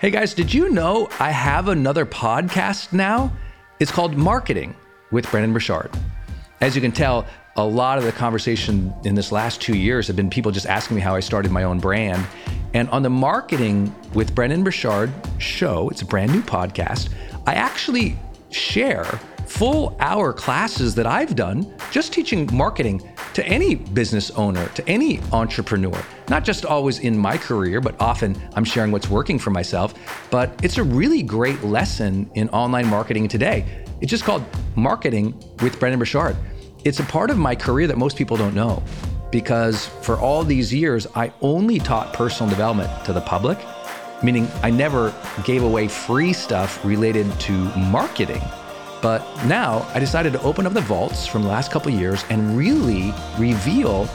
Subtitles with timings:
[0.00, 3.32] Hey guys, did you know I have another podcast now?
[3.80, 4.76] It's called Marketing
[5.10, 5.90] with Brendon Burchard.
[6.60, 7.26] As you can tell,
[7.56, 10.94] a lot of the conversation in this last two years have been people just asking
[10.94, 12.24] me how I started my own brand.
[12.74, 17.08] And on the Marketing with Brendon Burchard show, it's a brand new podcast,
[17.44, 18.16] I actually
[18.50, 19.18] share
[19.48, 23.02] full hour classes that I've done just teaching marketing
[23.32, 26.00] to any business owner, to any entrepreneur.
[26.28, 29.94] Not just always in my career, but often I'm sharing what's working for myself.
[30.30, 33.84] But it's a really great lesson in online marketing today.
[34.00, 34.44] It's just called
[34.76, 36.36] Marketing with Brendon Burchard.
[36.84, 38.82] It's a part of my career that most people don't know
[39.30, 43.58] because for all these years, I only taught personal development to the public,
[44.22, 45.12] meaning I never
[45.44, 48.42] gave away free stuff related to marketing.
[49.00, 52.56] But now I decided to open up the vaults from the last couple years and
[52.56, 54.06] really reveal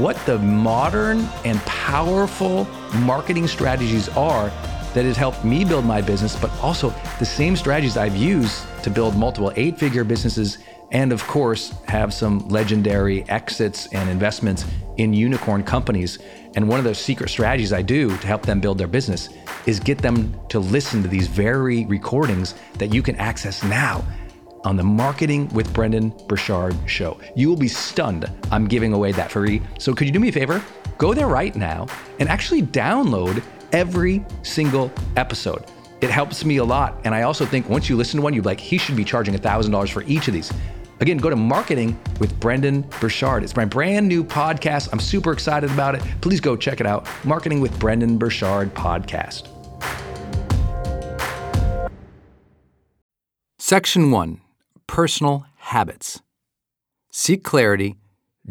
[0.00, 2.64] what the modern and powerful
[3.00, 4.50] marketing strategies are
[4.94, 8.90] that has helped me build my business, but also the same strategies I've used to
[8.90, 10.58] build multiple eight figure businesses
[10.92, 14.64] and, of course, have some legendary exits and investments
[14.96, 16.20] in unicorn companies.
[16.56, 19.28] And one of those secret strategies I do to help them build their business
[19.66, 24.04] is get them to listen to these very recordings that you can access now
[24.64, 27.18] on the Marketing with Brendon Burchard show.
[27.36, 28.30] You will be stunned.
[28.50, 29.60] I'm giving away that free.
[29.78, 30.62] So could you do me a favor?
[30.96, 31.86] Go there right now
[32.18, 35.64] and actually download every single episode.
[36.00, 37.00] It helps me a lot.
[37.04, 39.34] And I also think once you listen to one, you're like, he should be charging
[39.34, 40.52] $1,000 for each of these.
[41.00, 43.42] Again, go to Marketing with Brendon Burchard.
[43.42, 44.88] It's my brand new podcast.
[44.92, 46.02] I'm super excited about it.
[46.20, 47.08] Please go check it out.
[47.24, 49.48] Marketing with Brendon Burchard podcast.
[53.58, 54.40] Section 1
[54.86, 56.20] Personal Habits
[57.10, 57.96] Seek clarity,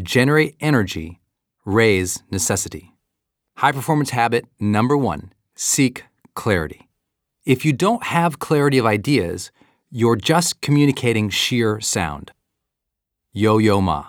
[0.01, 1.19] generate energy,
[1.65, 2.93] raise necessity.
[3.57, 6.89] High performance habit number one seek clarity.
[7.45, 9.51] If you don't have clarity of ideas,
[9.95, 12.31] you're just communicating sheer sound.
[13.31, 14.03] Yo Yo Ma.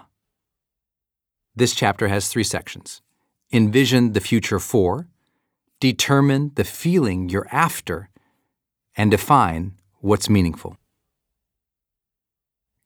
[1.54, 3.02] This chapter has three sections
[3.52, 5.08] Envision the future four,
[5.80, 8.08] determine the feeling you're after,
[8.96, 10.78] and define what's meaningful.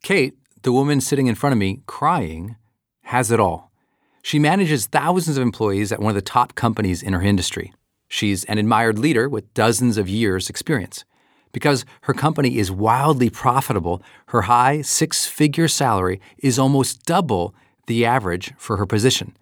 [0.02, 2.56] Kate, the woman sitting in front of me crying,
[3.02, 3.70] has it all.
[4.22, 7.72] She manages thousands of employees at one of the top companies in her industry.
[8.08, 11.04] She's an admired leader with dozens of years' experience.
[11.52, 17.54] Because her company is wildly profitable, her high six figure salary is almost double
[17.86, 19.36] the average for her position.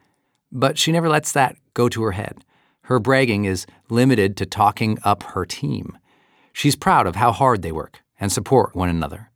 [0.52, 2.44] But she never lets that go to her head.
[2.82, 5.98] Her bragging is limited to talking up her team.
[6.52, 9.30] She's proud of how hard they work and support one another.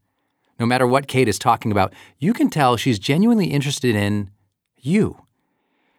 [0.58, 4.30] No matter what Kate is talking about, you can tell she's genuinely interested in
[4.76, 5.26] you.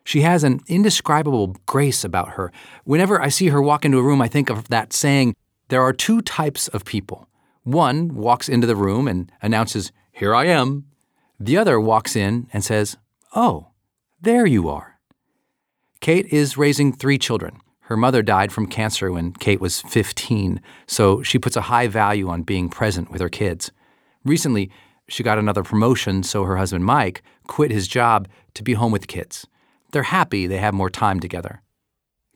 [0.03, 2.51] She has an indescribable grace about her.
[2.85, 5.35] Whenever I see her walk into a room, I think of that saying,
[5.71, 7.29] there are two types of people.
[7.63, 10.85] One walks into the room and announces, Here I am.
[11.39, 12.97] The other walks in and says,
[13.33, 13.69] Oh,
[14.19, 14.99] there you are.
[16.01, 17.61] Kate is raising three children.
[17.83, 22.27] Her mother died from cancer when Kate was 15, so she puts a high value
[22.27, 23.71] on being present with her kids.
[24.25, 24.69] Recently,
[25.07, 29.03] she got another promotion, so her husband Mike quit his job to be home with
[29.03, 29.47] the kids.
[29.93, 31.61] They're happy they have more time together.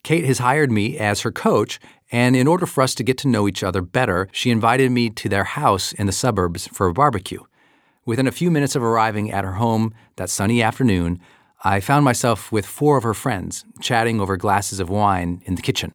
[0.06, 1.80] Kate has hired me as her coach,
[2.12, 5.10] and in order for us to get to know each other better, she invited me
[5.10, 7.42] to their house in the suburbs for a barbecue.
[8.06, 11.20] Within a few minutes of arriving at her home that sunny afternoon,
[11.64, 15.64] I found myself with four of her friends chatting over glasses of wine in the
[15.64, 15.94] kitchen.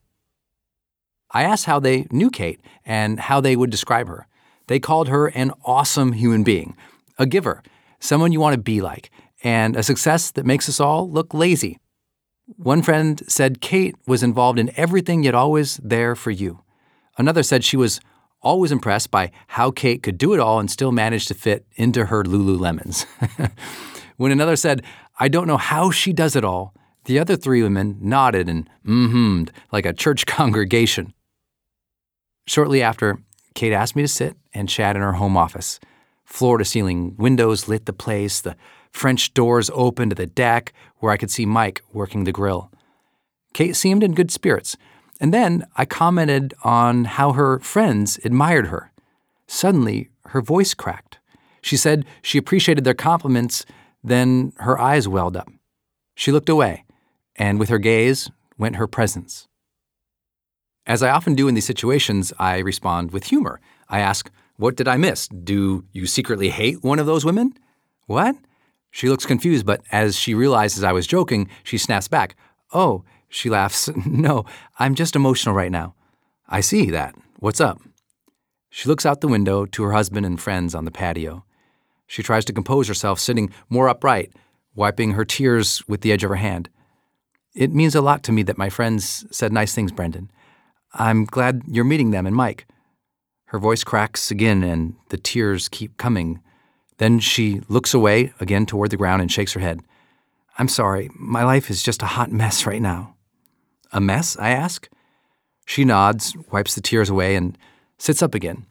[1.31, 4.27] I asked how they knew Kate and how they would describe her.
[4.67, 6.77] They called her an awesome human being,
[7.19, 7.63] a giver,
[8.01, 9.11] someone you want to be like,
[9.45, 11.79] and a success that makes us all look lazy.
[12.57, 16.61] One friend said Kate was involved in everything yet always there for you.
[17.17, 18.01] Another said she was
[18.43, 22.07] always impressed by how Kate could do it all and still manage to fit into
[22.07, 23.05] her Lululemons.
[24.17, 24.83] when another said,
[25.19, 26.75] I don't know how she does it all,
[27.05, 31.13] the other three women nodded and mm-hummed like a church congregation.
[32.47, 33.19] Shortly after,
[33.55, 35.79] Kate asked me to sit and chat in her home office.
[36.25, 38.57] Floor to ceiling windows lit the place, the
[38.91, 42.71] French doors opened to the deck where I could see Mike working the grill.
[43.53, 44.77] Kate seemed in good spirits,
[45.21, 48.93] and then I commented on how her friends admired her.
[49.47, 51.19] Suddenly, her voice cracked.
[51.63, 53.67] She said she appreciated their compliments,
[54.03, 55.51] then her eyes welled up.
[56.15, 56.85] She looked away,
[57.37, 59.49] and with her gaze went her presence.
[60.87, 63.61] As I often do in these situations, I respond with humor.
[63.89, 65.29] I ask, What did I miss?
[65.29, 67.55] Do you secretly hate one of those women?
[68.07, 68.37] What?
[68.91, 72.37] She looks confused, but as she realizes I was joking, she snaps back.
[72.73, 73.89] Oh, she laughs.
[74.05, 74.45] No,
[74.79, 75.95] I'm just emotional right now.
[76.49, 77.15] I see that.
[77.39, 77.81] What's up?
[78.69, 81.45] She looks out the window to her husband and friends on the patio.
[82.07, 84.33] She tries to compose herself, sitting more upright,
[84.75, 86.69] wiping her tears with the edge of her hand.
[87.55, 90.31] It means a lot to me that my friends said nice things, Brendon.
[90.93, 92.67] I'm glad you're meeting them and Mike.
[93.47, 96.41] Her voice cracks again and the tears keep coming.
[97.01, 99.81] Then she looks away again toward the ground and shakes her head.
[100.59, 103.15] I'm sorry, my life is just a hot mess right now.
[103.91, 104.37] A mess?
[104.39, 104.87] I ask.
[105.65, 107.57] She nods, wipes the tears away, and
[107.97, 108.67] sits up again.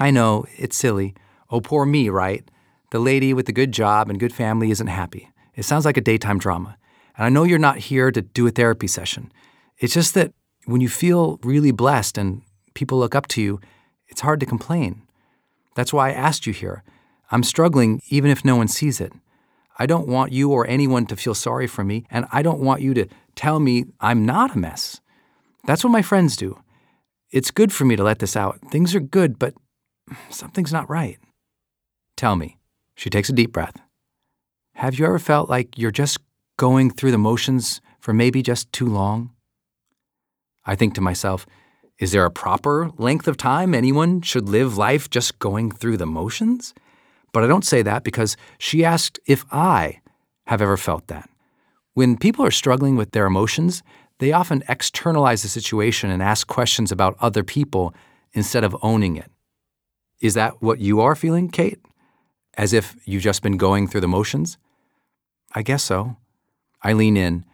[0.00, 1.14] I know, it's silly.
[1.50, 2.42] Oh, poor me, right?
[2.90, 5.30] The lady with the good job and good family isn't happy.
[5.54, 6.76] It sounds like a daytime drama.
[7.16, 9.30] And I know you're not here to do a therapy session.
[9.78, 10.32] It's just that
[10.64, 12.42] when you feel really blessed and
[12.74, 13.60] people look up to you,
[14.08, 15.02] it's hard to complain.
[15.76, 16.82] That's why I asked you here.
[17.32, 19.12] I'm struggling even if no one sees it.
[19.78, 22.82] I don't want you or anyone to feel sorry for me, and I don't want
[22.82, 25.00] you to tell me I'm not a mess.
[25.64, 26.58] That's what my friends do.
[27.30, 28.60] It's good for me to let this out.
[28.70, 29.54] Things are good, but
[30.28, 31.18] something's not right.
[32.18, 32.58] Tell me.
[32.94, 33.80] She takes a deep breath.
[34.74, 36.18] Have you ever felt like you're just
[36.58, 39.30] going through the motions for maybe just too long?
[40.66, 41.46] I think to myself,
[41.98, 46.06] is there a proper length of time anyone should live life just going through the
[46.06, 46.74] motions?
[47.32, 50.00] But I don't say that because she asked if I
[50.46, 51.28] have ever felt that.
[51.94, 53.82] When people are struggling with their emotions,
[54.18, 57.94] they often externalize the situation and ask questions about other people
[58.32, 59.30] instead of owning it.
[60.20, 61.80] Is that what you are feeling, Kate?
[62.56, 64.58] As if you've just been going through the motions?
[65.54, 66.16] I guess so.
[66.82, 67.44] I lean in.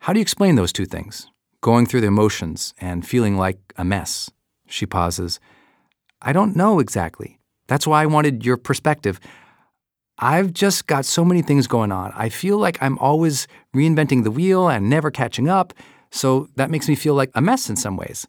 [0.00, 1.28] How do you explain those two things?
[1.60, 4.30] Going through the emotions and feeling like a mess.
[4.68, 5.40] She pauses.
[6.22, 7.38] I don't know exactly.
[7.66, 9.20] That's why I wanted your perspective.
[10.18, 12.12] I've just got so many things going on.
[12.14, 15.74] I feel like I'm always reinventing the wheel and never catching up.
[16.10, 18.26] So that makes me feel like a mess in some ways.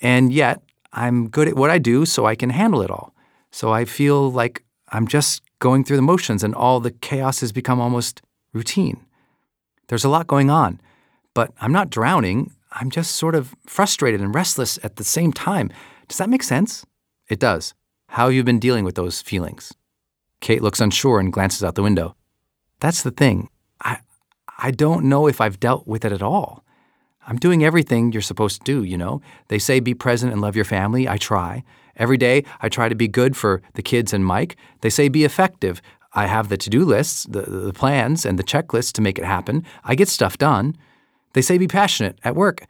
[0.00, 0.60] And yet,
[0.92, 3.14] I'm good at what I do, so I can handle it all.
[3.50, 7.52] So I feel like I'm just going through the motions and all the chaos has
[7.52, 8.20] become almost
[8.52, 9.06] routine.
[9.88, 10.80] There's a lot going on,
[11.34, 12.52] but I'm not drowning.
[12.72, 15.70] I'm just sort of frustrated and restless at the same time.
[16.08, 16.84] Does that make sense?
[17.28, 17.74] It does
[18.12, 19.72] how you've been dealing with those feelings.
[20.42, 22.14] Kate looks unsure and glances out the window.
[22.78, 23.48] That's the thing.
[23.80, 24.00] I,
[24.58, 26.62] I don't know if I've dealt with it at all.
[27.26, 29.22] I'm doing everything you're supposed to do, you know?
[29.48, 31.08] They say be present and love your family.
[31.08, 31.64] I try.
[31.96, 34.56] Every day, I try to be good for the kids and Mike.
[34.82, 35.80] They say be effective.
[36.12, 39.24] I have the to do lists, the, the plans, and the checklists to make it
[39.24, 39.64] happen.
[39.84, 40.76] I get stuff done.
[41.32, 42.66] They say be passionate at work.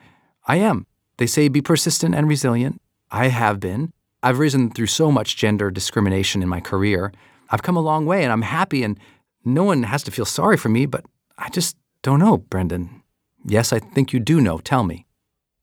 [0.46, 0.86] I am.
[1.16, 2.80] They say be persistent and resilient.
[3.10, 3.92] I have been.
[4.22, 7.12] I've risen through so much gender discrimination in my career.
[7.50, 8.98] I've come a long way and I'm happy, and
[9.44, 11.04] no one has to feel sorry for me, but
[11.36, 13.02] I just don't know, Brendon.
[13.44, 14.58] Yes, I think you do know.
[14.58, 15.06] Tell me.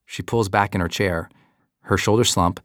[0.06, 1.30] She pulls back in her chair,
[1.82, 2.60] her shoulders slump,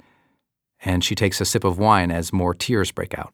[0.85, 3.32] and she takes a sip of wine as more tears break out.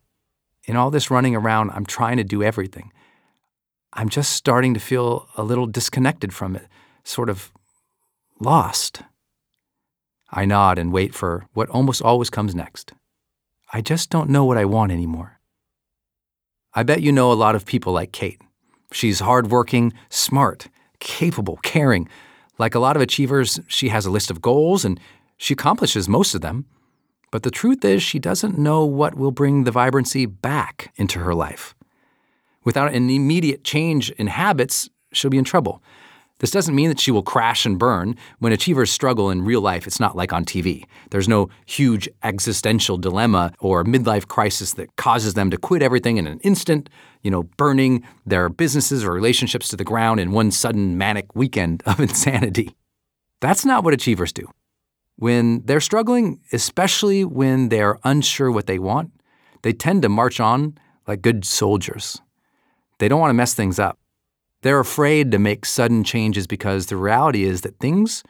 [0.66, 2.92] In all this running around, I'm trying to do everything.
[3.92, 6.66] I'm just starting to feel a little disconnected from it,
[7.02, 7.50] sort of
[8.38, 9.02] lost.
[10.32, 12.92] I nod and wait for what almost always comes next.
[13.72, 15.40] I just don't know what I want anymore.
[16.74, 18.40] I bet you know a lot of people like Kate.
[18.92, 20.68] She's hardworking, smart,
[21.00, 22.08] capable, caring.
[22.58, 25.00] Like a lot of achievers, she has a list of goals and
[25.36, 26.66] she accomplishes most of them.
[27.30, 31.34] But the truth is, she doesn't know what will bring the vibrancy back into her
[31.34, 31.74] life.
[32.64, 35.82] Without an immediate change in habits, she'll be in trouble.
[36.40, 38.16] This doesn't mean that she will crash and burn.
[38.38, 40.84] When achievers struggle in real life, it's not like on TV.
[41.10, 46.26] There's no huge existential dilemma or midlife crisis that causes them to quit everything in
[46.26, 46.88] an instant,
[47.22, 51.82] you know, burning their businesses or relationships to the ground in one sudden manic weekend
[51.84, 52.74] of insanity.
[53.40, 54.48] That's not what achievers do.
[55.16, 59.12] When they're struggling, especially when they're unsure what they want,
[59.60, 62.18] they tend to march on like good soldiers.
[62.98, 63.99] They don't want to mess things up.
[64.62, 68.22] They're afraid to make sudden changes because the reality is that things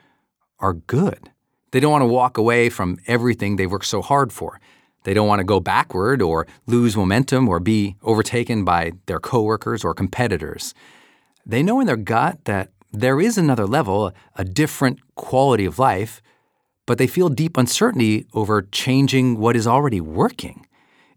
[0.60, 1.30] are good.
[1.72, 4.60] They don't want to walk away from everything they've worked so hard for.
[5.04, 9.84] They don't want to go backward or lose momentum or be overtaken by their coworkers
[9.84, 10.75] or competitors.
[11.46, 16.20] They know in their gut that there is another level, a different quality of life,
[16.87, 20.66] but they feel deep uncertainty over changing what is already working.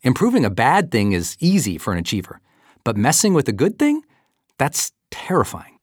[0.01, 2.39] Improving a bad thing is easy for an achiever,
[2.83, 4.01] but messing with a good thing,
[4.57, 5.77] that's terrifying.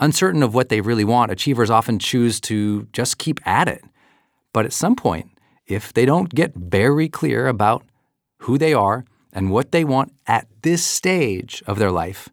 [0.00, 3.82] Uncertain of what they really want, achievers often choose to just keep at it.
[4.52, 5.30] But at some point,
[5.66, 7.84] if they don't get very clear about
[8.40, 12.28] who they are and what they want at this stage of their life,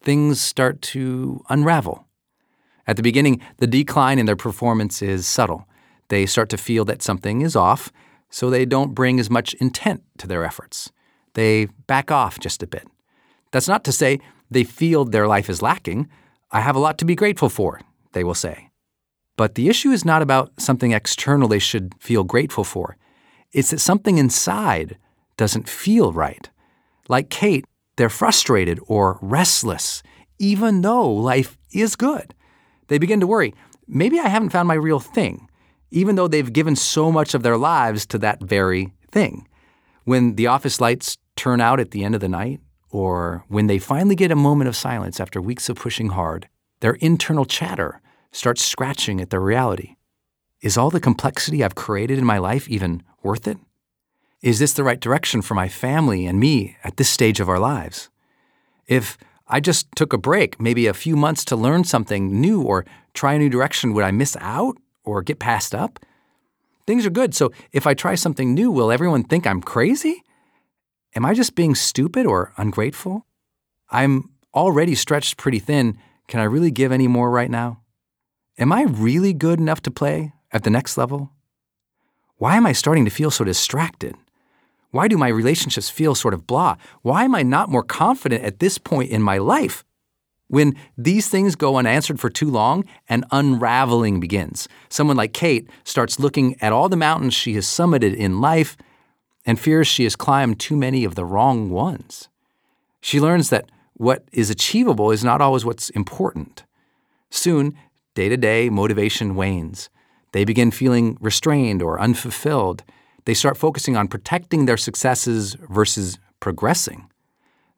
[0.00, 2.06] things start to unravel.
[2.86, 5.66] At the beginning, the decline in their performance is subtle.
[6.08, 7.90] They start to feel that something is off,
[8.30, 10.92] so they don't bring as much intent to their efforts.
[11.32, 12.86] They back off just a bit.
[13.50, 14.20] That's not to say
[14.54, 16.08] they feel their life is lacking.
[16.50, 17.80] I have a lot to be grateful for,
[18.12, 18.70] they will say.
[19.36, 22.96] But the issue is not about something external they should feel grateful for.
[23.52, 24.96] It's that something inside
[25.36, 26.48] doesn't feel right.
[27.08, 30.02] Like Kate, they're frustrated or restless,
[30.38, 32.34] even though life is good.
[32.88, 33.54] They begin to worry
[33.86, 35.48] maybe I haven't found my real thing,
[35.90, 39.46] even though they've given so much of their lives to that very thing.
[40.04, 42.60] When the office lights turn out at the end of the night,
[42.94, 46.48] or when they finally get a moment of silence after weeks of pushing hard,
[46.78, 49.96] their internal chatter starts scratching at their reality.
[50.62, 53.58] Is all the complexity I've created in my life even worth it?
[54.42, 57.58] Is this the right direction for my family and me at this stage of our
[57.58, 58.10] lives?
[58.86, 62.84] If I just took a break, maybe a few months to learn something new or
[63.12, 65.98] try a new direction, would I miss out or get passed up?
[66.86, 70.22] Things are good, so if I try something new, will everyone think I'm crazy?
[71.16, 73.24] Am I just being stupid or ungrateful?
[73.90, 75.96] I'm already stretched pretty thin.
[76.26, 77.82] Can I really give any more right now?
[78.58, 81.30] Am I really good enough to play at the next level?
[82.36, 84.16] Why am I starting to feel so distracted?
[84.90, 86.76] Why do my relationships feel sort of blah?
[87.02, 89.84] Why am I not more confident at this point in my life?
[90.48, 94.68] When these things go unanswered for too long, an unraveling begins.
[94.88, 98.76] Someone like Kate starts looking at all the mountains she has summited in life
[99.46, 102.28] and fears she has climbed too many of the wrong ones.
[103.00, 106.64] She learns that what is achievable is not always what's important.
[107.30, 107.74] Soon,
[108.14, 109.90] day to day motivation wanes.
[110.32, 112.82] They begin feeling restrained or unfulfilled
[113.24, 117.10] they start focusing on protecting their successes versus progressing.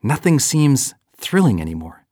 [0.02, 2.04] Nothing seems thrilling anymore.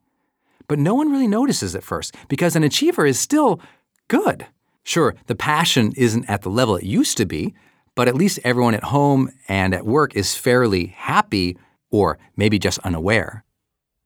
[0.69, 3.61] But no one really notices at first because an achiever is still
[4.09, 4.47] good.
[4.83, 7.55] Sure, the passion isn't at the level it used to be,
[7.95, 11.57] but at least everyone at home and at work is fairly happy
[11.91, 13.45] or maybe just unaware.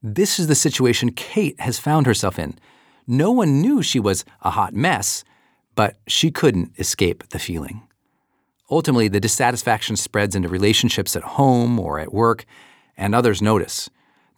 [0.02, 2.58] This is the situation Kate has found herself in.
[3.06, 5.24] No one knew she was a hot mess,
[5.74, 7.82] but she couldn't escape the feeling.
[8.70, 12.44] Ultimately, the dissatisfaction spreads into relationships at home or at work,
[12.96, 13.88] and others notice.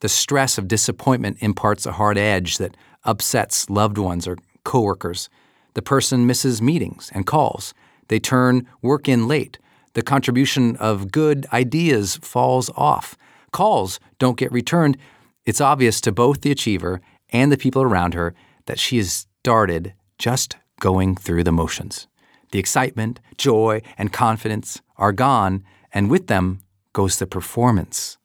[0.00, 5.28] The stress of disappointment imparts a hard edge that upsets loved ones or coworkers.
[5.74, 7.74] The person misses meetings and calls.
[8.10, 9.60] They turn work in late.
[9.94, 13.16] The contribution of good ideas falls off.
[13.52, 14.96] Calls don't get returned.
[15.44, 17.00] It's obvious to both the achiever
[17.30, 18.34] and the people around her
[18.66, 22.08] that she has started just going through the motions.
[22.50, 25.62] The excitement, joy, and confidence are gone,
[25.94, 26.58] and with them
[26.92, 28.18] goes the performance.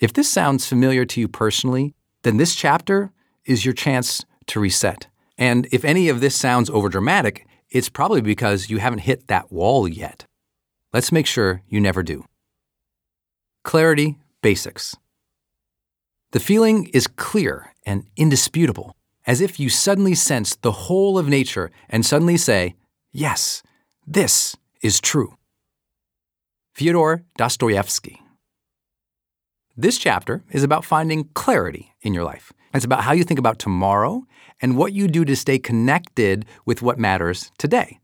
[0.00, 3.12] If this sounds familiar to you personally, then this chapter
[3.44, 5.08] is your chance to reset.
[5.36, 9.88] And if any of this sounds overdramatic, it's probably because you haven't hit that wall
[9.88, 10.24] yet.
[10.92, 12.24] Let's make sure you never do.
[13.64, 14.96] Clarity Basics
[16.30, 18.94] The feeling is clear and indisputable,
[19.26, 22.74] as if you suddenly sense the whole of nature and suddenly say,
[23.12, 23.62] Yes,
[24.06, 25.36] this is true.
[26.74, 28.20] Fyodor Dostoevsky.
[29.76, 32.52] This chapter is about finding clarity in your life.
[32.72, 34.24] It's about how you think about tomorrow
[34.60, 37.98] and what you do to stay connected with what matters today.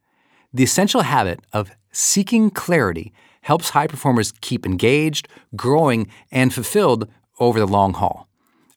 [0.52, 7.08] The essential habit of seeking clarity helps high performers keep engaged, growing, and fulfilled
[7.40, 8.28] over the long haul.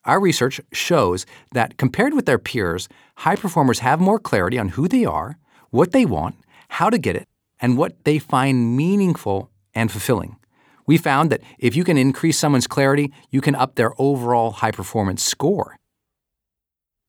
[0.06, 4.88] Our research shows that compared with their peers, high performers have more clarity on who
[4.88, 5.38] they are,
[5.72, 6.36] what they want,
[6.70, 7.28] how to get it,
[7.60, 10.38] and what they find meaningful and fulfilling.
[10.88, 14.72] We found that if you can increase someone's clarity, you can up their overall high
[14.72, 15.78] performance score.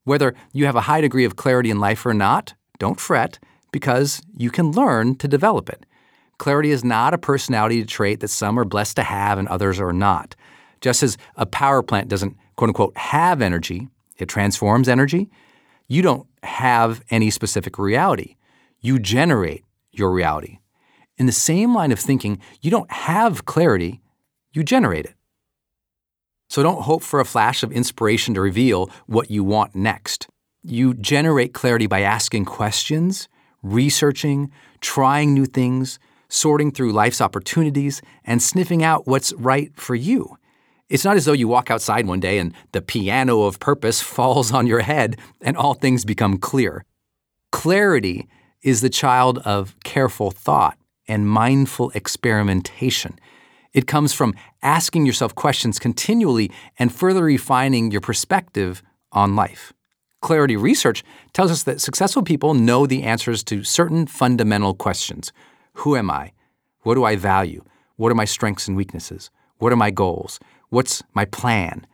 [0.06, 3.40] Whether you have a high degree of clarity in life or not, don't fret
[3.72, 5.84] because you can learn to develop it.
[6.38, 9.92] Clarity is not a personality trait that some are blessed to have and others are
[9.92, 10.36] not.
[10.80, 15.28] Just as a power plant doesn't, quote unquote, have energy, it transforms energy,
[15.88, 18.36] you don't have any specific reality.
[18.80, 20.60] You generate your reality.
[21.18, 24.00] In the same line of thinking, you don't have clarity,
[24.52, 25.15] you generate it.
[26.48, 30.28] So don't hope for a flash of inspiration to reveal what you want next.
[30.62, 33.28] You generate clarity by asking questions,
[33.62, 34.50] researching,
[34.80, 35.98] trying new things,
[36.28, 40.36] sorting through life's opportunities, and sniffing out what's right for you.
[40.88, 44.52] It's not as though you walk outside one day and the piano of purpose falls
[44.52, 46.84] on your head and all things become clear.
[47.52, 48.28] Clarity
[48.62, 53.18] is the child of careful thought and mindful experimentation.
[53.76, 59.74] It comes from asking yourself questions continually and further refining your perspective on life.
[60.22, 61.04] Clarity research
[61.34, 65.30] tells us that successful people know the answers to certain fundamental questions
[65.74, 66.32] Who am I?
[66.84, 67.64] What do I value?
[67.96, 69.30] What are my strengths and weaknesses?
[69.58, 70.40] What are my goals?
[70.70, 71.86] What's my plan?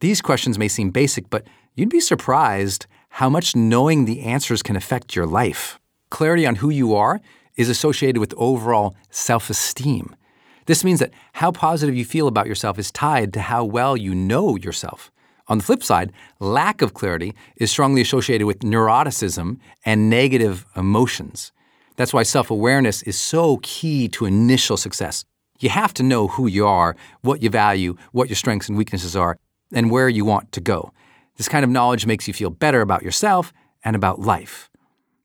[0.00, 4.74] These questions may seem basic, but you'd be surprised how much knowing the answers can
[4.74, 5.78] affect your life.
[6.10, 7.20] Clarity on who you are
[7.54, 10.16] is associated with overall self esteem.
[10.66, 14.14] This means that how positive you feel about yourself is tied to how well you
[14.14, 15.10] know yourself.
[15.48, 21.52] On the flip side, lack of clarity is strongly associated with neuroticism and negative emotions.
[21.96, 25.24] That's why self awareness is so key to initial success.
[25.58, 29.14] You have to know who you are, what you value, what your strengths and weaknesses
[29.14, 29.36] are,
[29.72, 30.92] and where you want to go.
[31.36, 33.52] This kind of knowledge makes you feel better about yourself
[33.84, 34.70] and about life.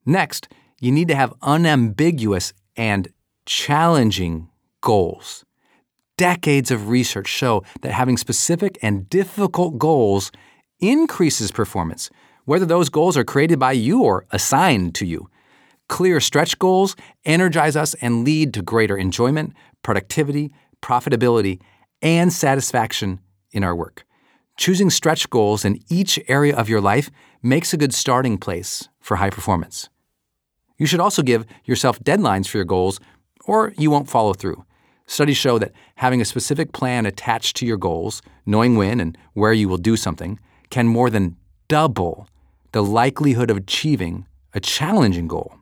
[0.06, 0.48] Next,
[0.80, 3.10] you need to have unambiguous and
[3.46, 4.50] challenging
[4.82, 5.46] goals.
[6.18, 10.32] Decades of research show that having specific and difficult goals
[10.80, 12.10] increases performance,
[12.46, 15.30] whether those goals are created by you or assigned to you.
[15.90, 19.54] Clear stretch goals energize us and lead to greater enjoyment,
[19.84, 21.62] productivity, profitability,
[22.02, 23.20] and satisfaction
[23.52, 24.06] in our work.
[24.58, 27.10] Choosing stretch goals in each area of your life
[27.44, 29.90] makes a good starting place for high performance.
[30.78, 33.00] You should also give yourself deadlines for your goals,
[33.48, 34.64] or you won't follow through.
[35.08, 39.54] Studies show that having a specific plan attached to your goals, knowing when and where
[39.54, 40.38] you will do something,
[40.70, 41.38] can more than
[41.70, 42.28] double
[42.74, 45.56] the likelihood of achieving a challenging goal.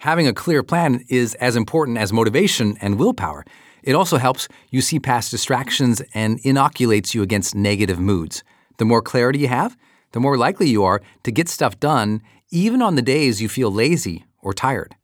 [0.00, 3.44] Having a clear plan is as important as motivation and willpower.
[3.82, 8.44] It also helps you see past distractions and inoculates you against negative moods.
[8.76, 9.78] The more clarity you have,
[10.12, 12.20] the more likely you are to get stuff done,
[12.50, 14.94] even on the days you feel lazy or tired.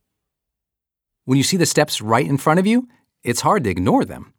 [1.31, 2.89] When you see the steps right in front of you,
[3.23, 4.35] it's hard to ignore them.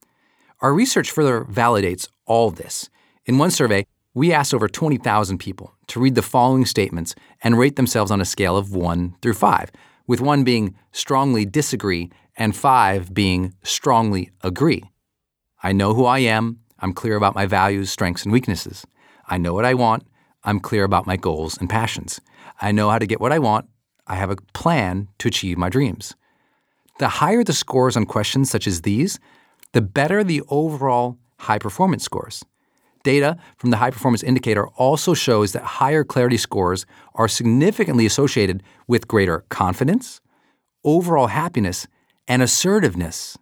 [0.60, 2.90] Our research further validates all this.
[3.26, 7.78] In one survey, we asked over 20,000 people to read the following statements and rate
[7.78, 9.72] themselves on a scale of 1 through 5,
[10.06, 14.84] with 1 being strongly disagree and 5 being strongly agree.
[15.64, 16.60] I know who I am.
[16.80, 18.86] I'm clear about my values, strengths, and weaknesses.
[19.30, 20.04] I know what I want.
[20.44, 22.20] I'm clear about my goals and passions.
[22.60, 23.70] I know how to get what I want.
[24.08, 26.16] I have a plan to achieve my dreams.
[27.00, 29.20] The higher the scores on questions such as these,
[29.74, 32.44] the better the overall high performance scores.
[33.04, 38.62] Data from the High Performance Indicator also shows that higher clarity scores are significantly associated
[38.88, 40.22] with greater confidence,
[40.84, 41.88] overall happiness,
[42.28, 43.38] and assertiveness.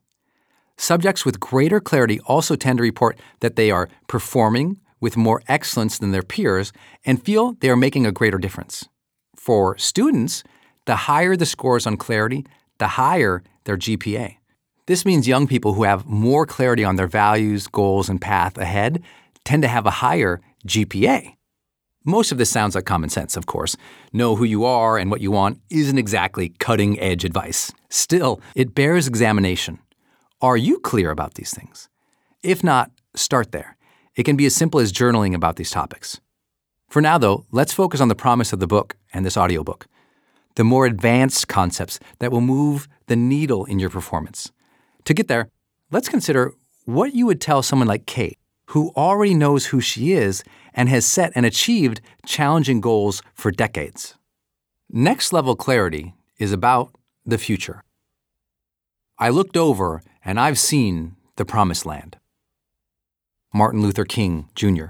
[0.77, 5.97] Subjects with greater clarity also tend to report that they are performing with more excellence
[5.97, 6.71] than their peers
[7.05, 8.87] and feel they are making a greater difference.
[9.35, 10.43] For students,
[10.85, 12.45] the higher the scores on clarity,
[12.79, 14.37] the higher their GPA.
[14.87, 19.03] This means young people who have more clarity on their values, goals, and path ahead
[19.45, 21.35] tend to have a higher GPA.
[22.05, 23.77] Most of this sounds like common sense, of course.
[24.13, 27.71] Know who you are and what you want isn't exactly cutting edge advice.
[27.89, 29.77] Still, it bears examination.
[30.41, 31.89] Are you clear about these things?
[32.41, 33.77] If not, start there.
[34.15, 36.19] It can be as simple as journaling about these topics.
[36.89, 39.87] For now, though, let's focus on the promise of the book and this audiobook
[40.59, 44.51] the more advanced concepts that will move the needle in your performance.
[45.05, 45.47] To get there,
[45.89, 46.51] let's consider
[46.83, 48.37] what you would tell someone like Kate,
[48.71, 50.43] who already knows who she is
[50.73, 54.15] and has set and achieved challenging goals for decades.
[54.89, 56.93] Next level clarity is about
[57.25, 57.85] the future.
[59.17, 62.17] I looked over and I've seen the promised land.
[63.53, 64.87] Martin Luther King, Jr.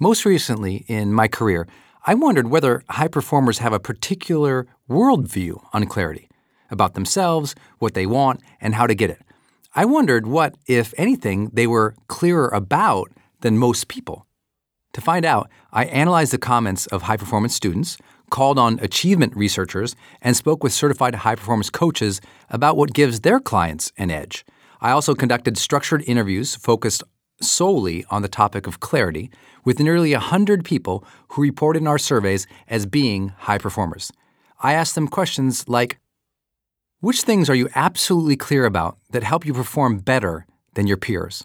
[0.00, 1.68] Most recently in my career,
[2.04, 6.28] I wondered whether high performers have a particular worldview on clarity
[6.68, 9.20] about themselves, what they want, and how to get it.
[9.74, 14.26] I wondered what, if anything, they were clearer about than most people.
[14.94, 17.98] To find out, I analyzed the comments of high performance students,
[18.30, 23.38] called on achievement researchers, and spoke with certified high performance coaches about what gives their
[23.38, 24.44] clients an edge.
[24.80, 27.04] I also conducted structured interviews focused
[27.42, 29.30] solely on the topic of clarity
[29.64, 34.12] with nearly 100 people who reported in our surveys as being high performers.
[34.62, 35.98] I asked them questions like
[37.00, 41.44] Which things are you absolutely clear about that help you perform better than your peers?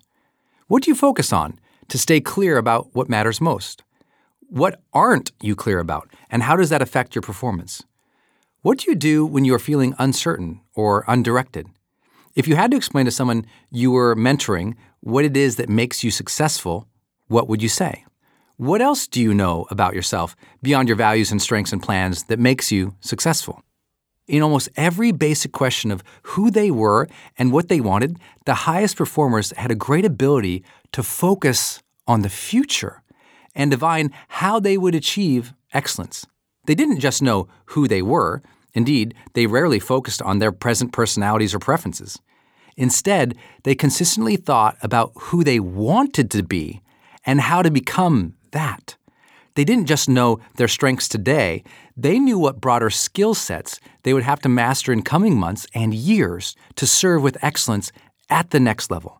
[0.68, 3.84] What do you focus on to stay clear about what matters most?
[4.50, 7.84] What aren't you clear about, and how does that affect your performance?
[8.62, 11.68] What do you do when you are feeling uncertain or undirected?
[12.36, 16.04] If you had to explain to someone you were mentoring what it is that makes
[16.04, 16.88] you successful,
[17.28, 18.06] what would you say?
[18.58, 22.40] What else do you know about yourself beyond your values and strengths and plans that
[22.40, 23.62] makes you successful?
[24.28, 27.08] In almost every basic question of who they were
[27.38, 32.30] and what they wanted, the highest performers had a great ability to focus on the
[32.30, 33.04] future
[33.56, 36.26] and divine how they would achieve excellence.
[36.66, 38.42] They didn't just know who they were,
[38.74, 42.20] indeed, they rarely focused on their present personalities or preferences.
[42.78, 46.82] Instead, they consistently thought about who they wanted to be
[47.26, 48.96] and how to become that.
[49.56, 51.64] They didn't just know their strengths today,
[51.98, 55.96] they knew what broader skill sets they would have to master in coming months and
[55.96, 57.92] years to serve with excellence
[58.30, 59.20] at the next level.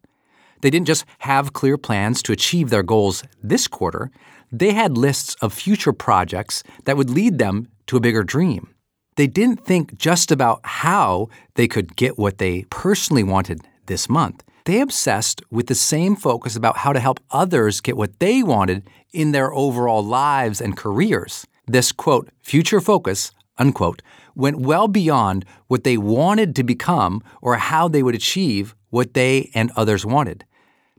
[0.62, 4.12] They didn't just have clear plans to achieve their goals this quarter,
[4.52, 8.74] they had lists of future projects that would lead them to a bigger dream.
[9.18, 14.44] They didn't think just about how they could get what they personally wanted this month.
[14.66, 18.88] They obsessed with the same focus about how to help others get what they wanted
[19.12, 21.48] in their overall lives and careers.
[21.66, 24.04] This quote, future focus, unquote,
[24.36, 29.50] went well beyond what they wanted to become or how they would achieve what they
[29.56, 30.46] and others wanted.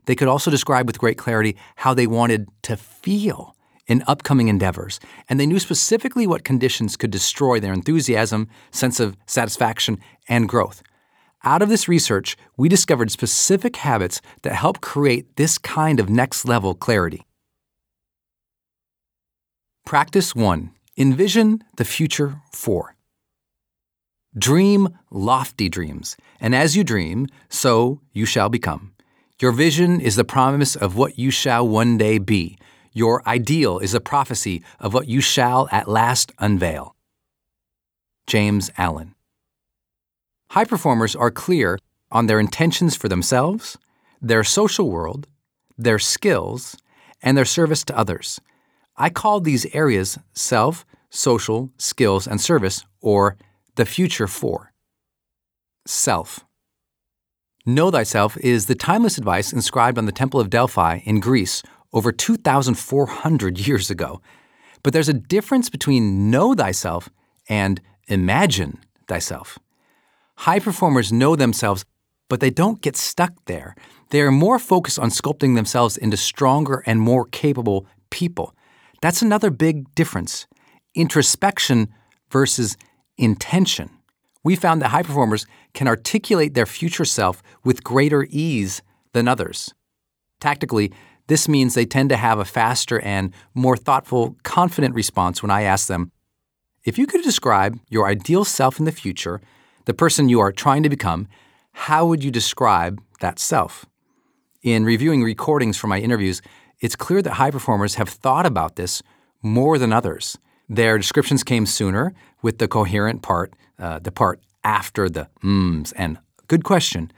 [0.07, 3.55] They could also describe with great clarity how they wanted to feel
[3.89, 9.17] in upcoming endeavors, and they knew specifically what conditions could destroy their enthusiasm, sense of
[9.25, 9.99] satisfaction,
[10.29, 10.81] and growth.
[11.43, 16.45] Out of this research, we discovered specific habits that help create this kind of next
[16.45, 17.25] level clarity.
[19.85, 22.95] Practice 1 Envision the future four.
[24.37, 28.93] Dream lofty dreams, and as you dream, so you shall become.
[29.41, 32.57] Your vision is the promise of what you shall one day be.
[32.93, 36.95] Your ideal is a prophecy of what you shall at last unveil.
[38.27, 39.15] James Allen.
[40.51, 41.77] High performers are clear
[42.11, 43.77] on their intentions for themselves,
[44.21, 45.27] their social world,
[45.77, 46.75] their skills,
[47.21, 48.39] and their service to others.
[48.97, 53.37] I call these areas self, social, skills, and service, or
[53.75, 54.73] the future four.
[55.85, 56.45] Self.
[57.65, 61.61] Know thyself is the timeless advice inscribed on the Temple of Delphi in Greece
[61.93, 64.21] over 2,400 years ago.
[64.83, 67.09] But there's a difference between know thyself
[67.47, 69.57] and imagine thyself.
[70.37, 71.83] High performers know themselves,
[72.29, 73.75] but they don't get stuck there.
[74.09, 78.55] They are more focused on sculpting themselves into stronger and more capable people.
[79.01, 80.47] That's another big difference
[80.95, 81.87] introspection
[82.31, 82.75] versus
[83.17, 83.89] intention.
[84.43, 88.81] We found that high performers can articulate their future self with greater ease
[89.13, 89.73] than others.
[90.39, 90.91] Tactically,
[91.29, 95.61] this means they tend to have a faster and more thoughtful, confident response when I
[95.61, 96.11] ask them,
[96.83, 99.39] If you could describe your ideal self in the future,
[99.85, 101.27] the person you are trying to become,
[101.71, 103.85] how would you describe that self?
[104.63, 106.41] In reviewing recordings from my interviews,
[106.79, 109.03] it's clear that high performers have thought about this
[109.43, 110.39] more than others.
[110.67, 112.11] Their descriptions came sooner
[112.41, 117.11] with the coherent part, uh, the part after the mms and good question,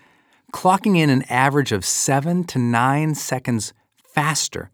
[0.52, 3.72] clocking in an average of seven to nine seconds
[4.14, 4.72] faster.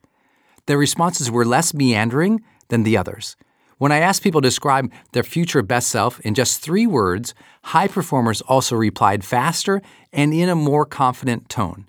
[0.65, 3.35] Their responses were less meandering than the others.
[3.77, 7.87] When I asked people to describe their future best self in just three words, high
[7.87, 11.87] performers also replied faster and in a more confident tone.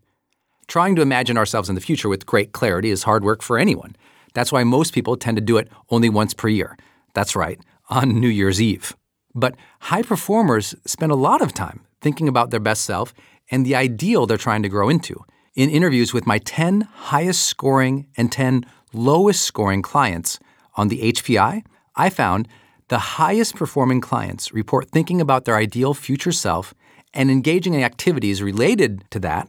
[0.67, 3.97] Trying to imagine ourselves in the future with great clarity is hard work for anyone.
[4.35, 6.77] That's why most people tend to do it only once per year.
[7.15, 7.59] That's right,
[7.89, 8.95] on New Year's Eve.
[9.35, 13.15] But high performers spend a lot of time thinking about their best self
[13.51, 15.25] and the ideal they're trying to grow into.
[15.59, 20.39] In interviews with my 10 highest scoring and 10 lowest scoring clients
[20.77, 21.65] on the HPI,
[21.97, 22.47] I found
[22.87, 26.75] the highest performing clients report thinking about their ideal future self
[27.13, 29.49] and engaging in activities related to that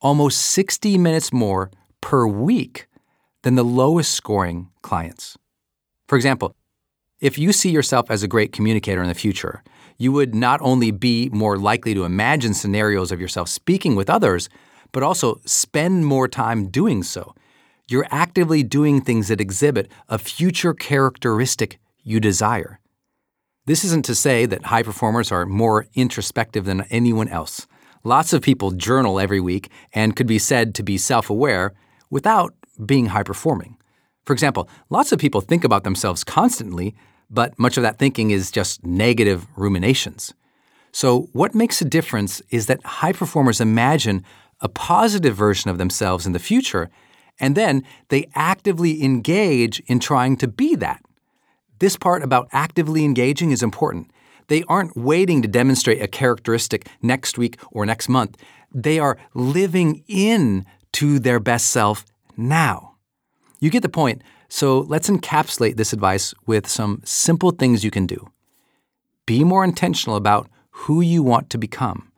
[0.00, 2.86] almost 60 minutes more per week
[3.42, 5.36] than the lowest scoring clients.
[6.06, 6.54] For example,
[7.20, 9.64] if you see yourself as a great communicator in the future,
[9.98, 14.48] you would not only be more likely to imagine scenarios of yourself speaking with others,
[14.92, 17.34] but also spend more time doing so.
[17.88, 22.78] You're actively doing things that exhibit a future characteristic you desire.
[23.66, 27.66] This isn't to say that high performers are more introspective than anyone else.
[28.02, 31.74] Lots of people journal every week and could be said to be self aware
[32.08, 33.76] without being high performing.
[34.24, 36.94] For example, lots of people think about themselves constantly,
[37.28, 40.32] but much of that thinking is just negative ruminations.
[40.92, 44.24] So, what makes a difference is that high performers imagine
[44.60, 46.90] a positive version of themselves in the future,
[47.38, 51.02] and then they actively engage in trying to be that.
[51.78, 54.10] This part about actively engaging is important.
[54.48, 58.36] They aren't waiting to demonstrate a characteristic next week or next month.
[58.72, 62.04] They are living in to their best self
[62.36, 62.96] now.
[63.60, 64.22] You get the point.
[64.48, 68.30] So let's encapsulate this advice with some simple things you can do.
[69.24, 72.09] Be more intentional about who you want to become.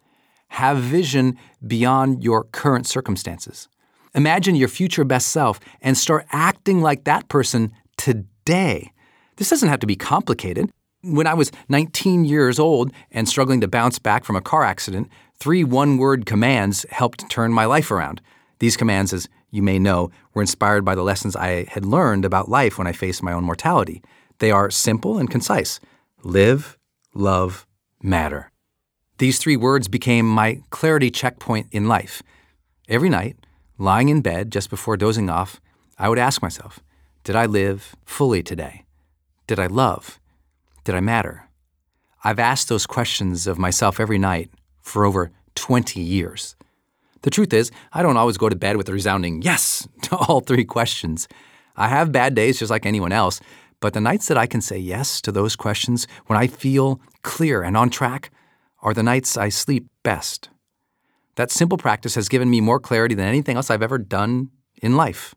[0.52, 3.68] Have vision beyond your current circumstances.
[4.14, 8.92] Imagine your future best self and start acting like that person today.
[9.36, 10.70] This doesn't have to be complicated.
[11.00, 15.08] When I was 19 years old and struggling to bounce back from a car accident,
[15.36, 18.20] three one word commands helped turn my life around.
[18.58, 22.50] These commands, as you may know, were inspired by the lessons I had learned about
[22.50, 24.02] life when I faced my own mortality.
[24.38, 25.80] They are simple and concise
[26.22, 26.76] live,
[27.14, 27.66] love,
[28.02, 28.51] matter.
[29.22, 32.24] These three words became my clarity checkpoint in life.
[32.88, 33.36] Every night,
[33.78, 35.60] lying in bed just before dozing off,
[35.96, 36.80] I would ask myself,
[37.22, 38.84] Did I live fully today?
[39.46, 40.18] Did I love?
[40.82, 41.48] Did I matter?
[42.24, 46.56] I've asked those questions of myself every night for over 20 years.
[47.20, 50.40] The truth is, I don't always go to bed with a resounding yes to all
[50.40, 51.28] three questions.
[51.76, 53.40] I have bad days just like anyone else,
[53.78, 57.62] but the nights that I can say yes to those questions, when I feel clear
[57.62, 58.32] and on track,
[58.82, 60.50] are the nights I sleep best.
[61.36, 64.50] That simple practice has given me more clarity than anything else I've ever done
[64.82, 65.34] in life.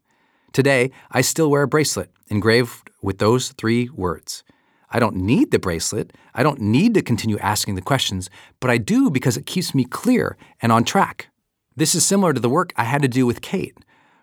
[0.52, 4.44] Today, I still wear a bracelet engraved with those three words.
[4.90, 6.14] I don't need the bracelet.
[6.34, 8.30] I don't need to continue asking the questions,
[8.60, 11.28] but I do because it keeps me clear and on track.
[11.76, 13.78] This is similar to the work I had to do with Kate.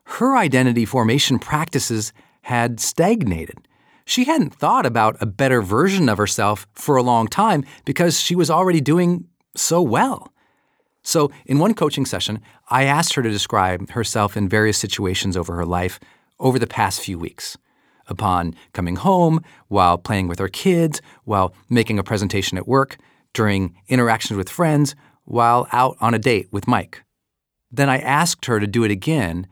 [0.05, 3.69] Her identity formation practices had stagnated.
[4.05, 8.35] She hadn't thought about a better version of herself for a long time because she
[8.35, 10.33] was already doing so well.
[11.03, 15.55] So, in one coaching session, I asked her to describe herself in various situations over
[15.55, 15.99] her life
[16.39, 17.57] over the past few weeks.
[18.07, 22.99] Upon coming home, while playing with her kids, while making a presentation at work,
[23.33, 27.03] during interactions with friends, while out on a date with Mike.
[27.71, 29.47] Then I asked her to do it again,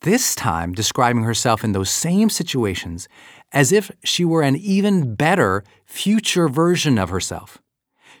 [0.00, 3.08] this time describing herself in those same situations
[3.52, 7.58] as if she were an even better future version of herself.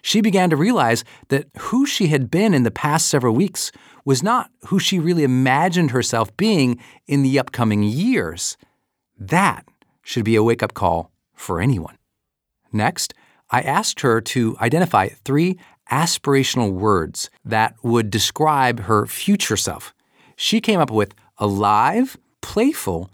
[0.02, 3.70] She began to realize that who she had been in the past several weeks
[4.04, 8.56] was not who she really imagined herself being in the upcoming years.
[9.18, 9.64] That
[10.02, 11.96] should be a wake up call for anyone.
[12.72, 13.14] Next,
[13.50, 15.58] I asked her to identify three
[15.90, 19.94] aspirational words that would describe her future self.
[20.36, 23.10] She came up with alive, playful,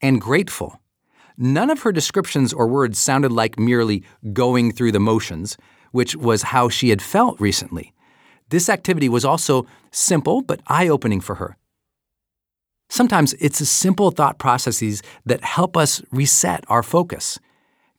[0.00, 0.80] and grateful.
[1.42, 5.56] None of her descriptions or words sounded like merely going through the motions,
[5.90, 7.92] which was how she had felt recently.
[8.50, 11.56] This activity was also simple but eye opening for her.
[12.88, 17.40] Sometimes it's the simple thought processes that help us reset our focus.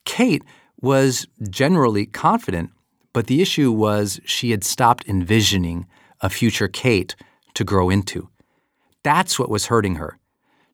[0.06, 0.46] Kate
[0.80, 2.72] was generally confident,
[3.12, 5.86] but the issue was she had stopped envisioning
[6.22, 7.18] a future Kate
[7.56, 8.30] to grow into.
[9.04, 10.18] That's what was hurting her.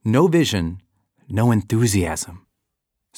[0.05, 0.82] No vision,
[1.27, 2.45] no enthusiasm.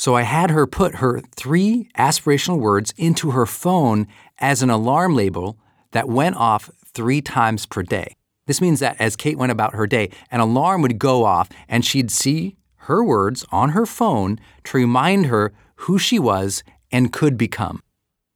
[0.01, 4.07] So I had her put her three aspirational words into her phone
[4.39, 5.59] as an alarm label
[5.91, 8.15] that went off three times per day.
[8.47, 11.85] This means that as Kate went about her day, an alarm would go off and
[11.85, 17.37] she'd see her words on her phone to remind her who she was and could
[17.37, 17.83] become.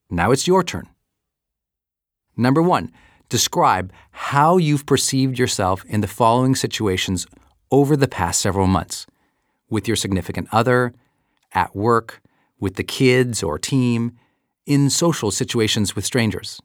[0.07, 0.87] Now it's your turn.
[2.37, 2.91] Number one,
[3.27, 7.25] describe how you've perceived yourself in the following situations
[7.71, 9.07] over the past several months
[9.67, 10.93] with your significant other,
[11.55, 12.21] at work,
[12.59, 14.17] with the kids or team,
[14.65, 16.61] in social situations with strangers.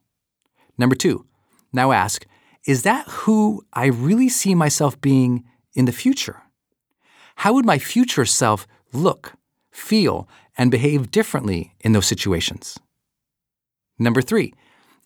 [0.78, 1.26] Number two,
[1.72, 2.26] now ask,
[2.66, 6.42] is that who I really see myself being in the future?
[7.36, 9.32] How would my future self look,
[9.70, 12.78] feel, and behave differently in those situations?
[13.98, 14.54] Number three,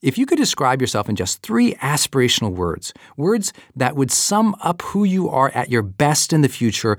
[0.03, 4.83] if you could describe yourself in just three aspirational words, words that would sum up
[4.83, 6.99] who you are at your best in the future,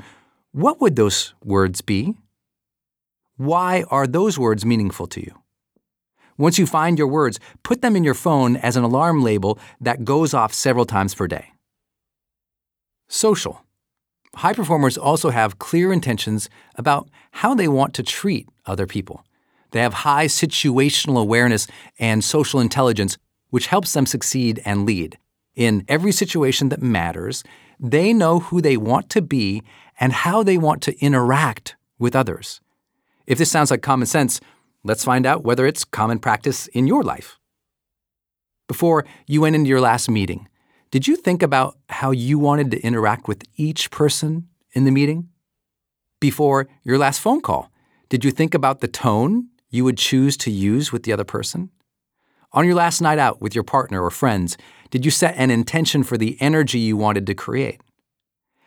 [0.52, 2.16] what would those words be?
[3.38, 5.42] Why are those words meaningful to you?
[6.38, 10.06] Once you find your words, put them in your phone as an alarm label that
[10.06, 11.52] goes off several times per day.
[13.10, 13.66] Social.
[14.36, 19.26] High performers also have clear intentions about how they want to treat other people.
[19.72, 21.68] They have high situational awareness
[22.00, 23.18] and social intelligence,
[23.50, 25.18] which helps them succeed and lead.
[25.56, 27.44] In every situation that matters,
[27.80, 29.62] they know who they want to be
[30.00, 32.62] and how they want to interact with others.
[33.28, 34.40] If this sounds like common sense,
[34.84, 37.40] let's find out whether it's common practice in your life.
[38.68, 40.48] Before you went into your last meeting,
[40.92, 45.30] did you think about how you wanted to interact with each person in the meeting?
[46.20, 47.72] Before your last phone call,
[48.10, 51.70] did you think about the tone you would choose to use with the other person?
[52.54, 54.56] On your last night out with your partner or friends,
[54.90, 57.82] did you set an intention for the energy you wanted to create?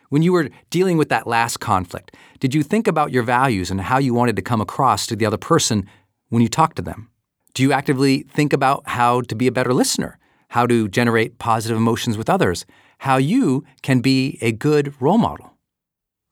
[0.09, 3.81] When you were dealing with that last conflict, did you think about your values and
[3.81, 5.87] how you wanted to come across to the other person
[6.29, 7.09] when you talked to them?
[7.53, 10.17] Do you actively think about how to be a better listener,
[10.49, 12.65] how to generate positive emotions with others,
[12.99, 15.57] how you can be a good role model.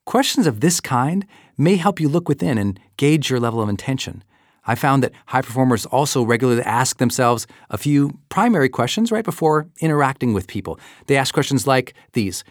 [0.05, 1.25] Questions of this kind
[1.57, 4.23] may help you look within and gauge your level of intention.
[4.65, 9.67] I found that high performers also regularly ask themselves a few primary questions right before
[9.79, 10.79] interacting with people.
[11.07, 12.43] They ask questions like these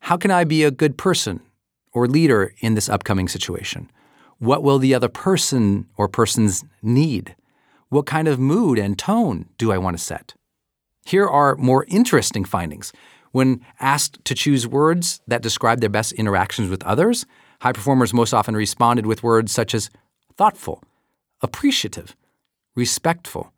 [0.00, 1.40] How can I be a good person
[1.92, 3.90] or leader in this upcoming situation?
[4.38, 7.36] What will the other person or persons need?
[7.90, 10.34] What kind of mood and tone do I want to set?
[11.04, 12.92] Here are more interesting findings.
[13.32, 17.26] When asked to choose words that describe their best interactions with others,
[17.60, 19.90] high performers most often responded with words such as
[20.36, 20.82] thoughtful,
[21.42, 22.16] appreciative,
[22.74, 23.52] respectful,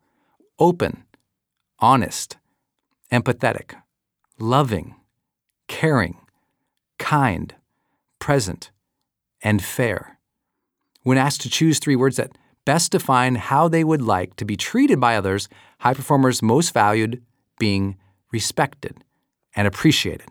[0.59, 1.03] open,
[1.79, 2.37] honest,
[3.11, 3.75] empathetic,
[4.37, 4.95] loving,
[5.67, 6.17] caring,
[7.03, 7.53] kind,
[8.17, 8.71] present,
[9.41, 10.19] and fair.
[11.01, 14.55] When asked to choose three words that best define how they would like to be
[14.55, 17.21] treated by others, high performers most valued
[17.59, 17.97] being
[18.31, 19.03] respected
[19.53, 20.29] and appreciated.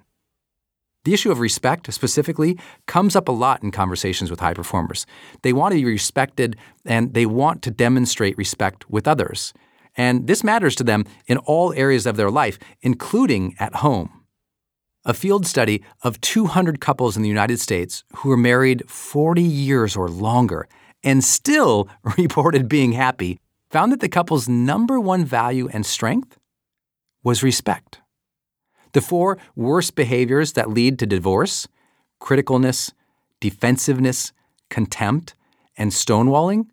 [1.04, 5.04] The issue of respect, specifically, comes up a lot in conversations with high performers.
[5.42, 6.56] They want to be respected
[6.86, 9.52] and they want to demonstrate respect with others.
[9.94, 14.21] And this matters to them in all areas of their life, including at home.
[15.04, 19.96] A field study of 200 couples in the United States who were married 40 years
[19.96, 20.68] or longer
[21.02, 26.38] and still reported being happy found that the couple's number one value and strength
[27.24, 28.00] was respect.
[28.92, 31.66] The four worst behaviors that lead to divorce
[32.20, 32.92] criticalness,
[33.40, 34.32] defensiveness,
[34.70, 35.34] contempt,
[35.76, 36.66] and stonewalling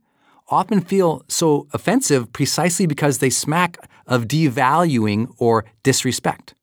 [0.49, 6.53] often feel so offensive precisely because they smack of devaluing or disrespect.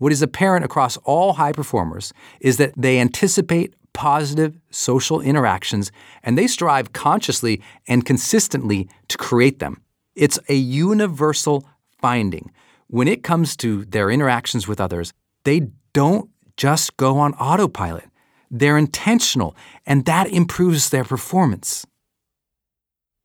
[0.00, 6.36] What is apparent across all high performers is that they anticipate positive social interactions and
[6.36, 9.82] they strive consciously and consistently to create them.
[10.14, 11.64] It's a universal
[12.00, 12.50] finding
[12.90, 15.12] when it comes to their interactions with others,
[15.44, 18.08] they don't just go on autopilot.
[18.50, 19.54] They're intentional,
[19.86, 21.86] and that improves their performance.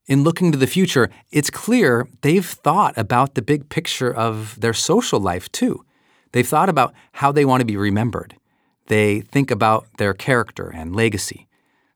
[0.08, 4.74] In looking to the future, it's clear they've thought about the big picture of their
[4.74, 5.84] social life too.
[6.36, 8.36] They've thought about how they want to be remembered.
[8.88, 11.48] They think about their character and legacy.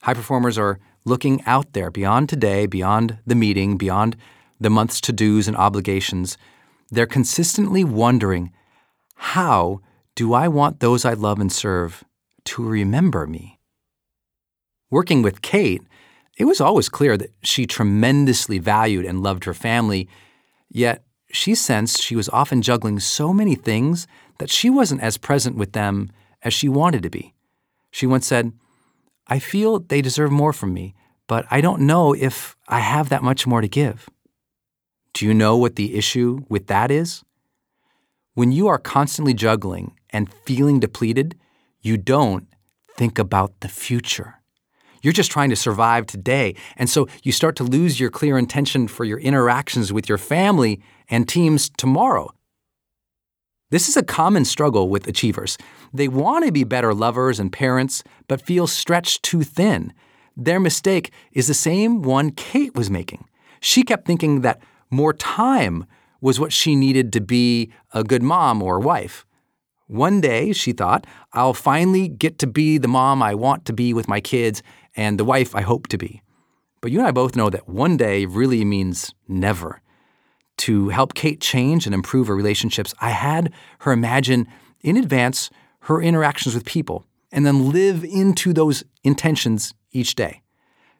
[0.03, 4.15] High performers are looking out there beyond today, beyond the meeting, beyond
[4.57, 6.37] the month's to dos and obligations
[6.91, 8.51] they're consistently wondering
[9.15, 9.81] how
[10.15, 12.03] do I want those I love and serve
[12.45, 13.59] to remember me?
[14.89, 15.83] Working with Kate,
[16.37, 20.07] it was always clear that she tremendously valued and loved her family,
[20.69, 24.07] yet she sensed she was often juggling so many things
[24.39, 27.33] that she wasn't as present with them as she wanted to be.
[27.91, 28.51] She once said,
[29.27, 30.95] I feel they deserve more from me,
[31.27, 34.09] but I don't know if I have that much more to give.
[35.13, 37.23] Do you know what the issue with that is?
[38.33, 41.35] When you are constantly juggling and feeling depleted,
[41.81, 42.47] you don't
[42.95, 44.35] think about the future.
[45.01, 46.55] You're just trying to survive today.
[46.75, 50.81] And so you start to lose your clear intention for your interactions with your family
[51.09, 52.33] and teams tomorrow.
[53.71, 55.55] This is a common struggle with achievers.
[55.93, 59.93] They want to be better lovers and parents, but feel stretched too thin.
[60.35, 63.25] Their mistake is the same one Kate was making.
[63.59, 65.85] She kept thinking that more time
[66.19, 69.23] was what she needed to be a good mom or wife.
[69.85, 73.93] One day, she thought, I'll finally get to be the mom I want to be
[73.93, 74.63] with my kids
[74.95, 76.21] and the wife I hope to be.
[76.81, 79.81] But you and I both know that one day really means never.
[80.59, 84.47] To help Kate change and improve her relationships, I had her imagine
[84.81, 85.49] in advance
[85.81, 90.41] her interactions with people and then live into those intentions each day.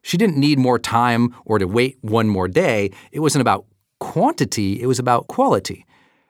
[0.02, 2.91] She didn't need more time or to wait one more day.
[3.12, 3.65] It wasn't about
[4.00, 5.86] quantity, it was about quality.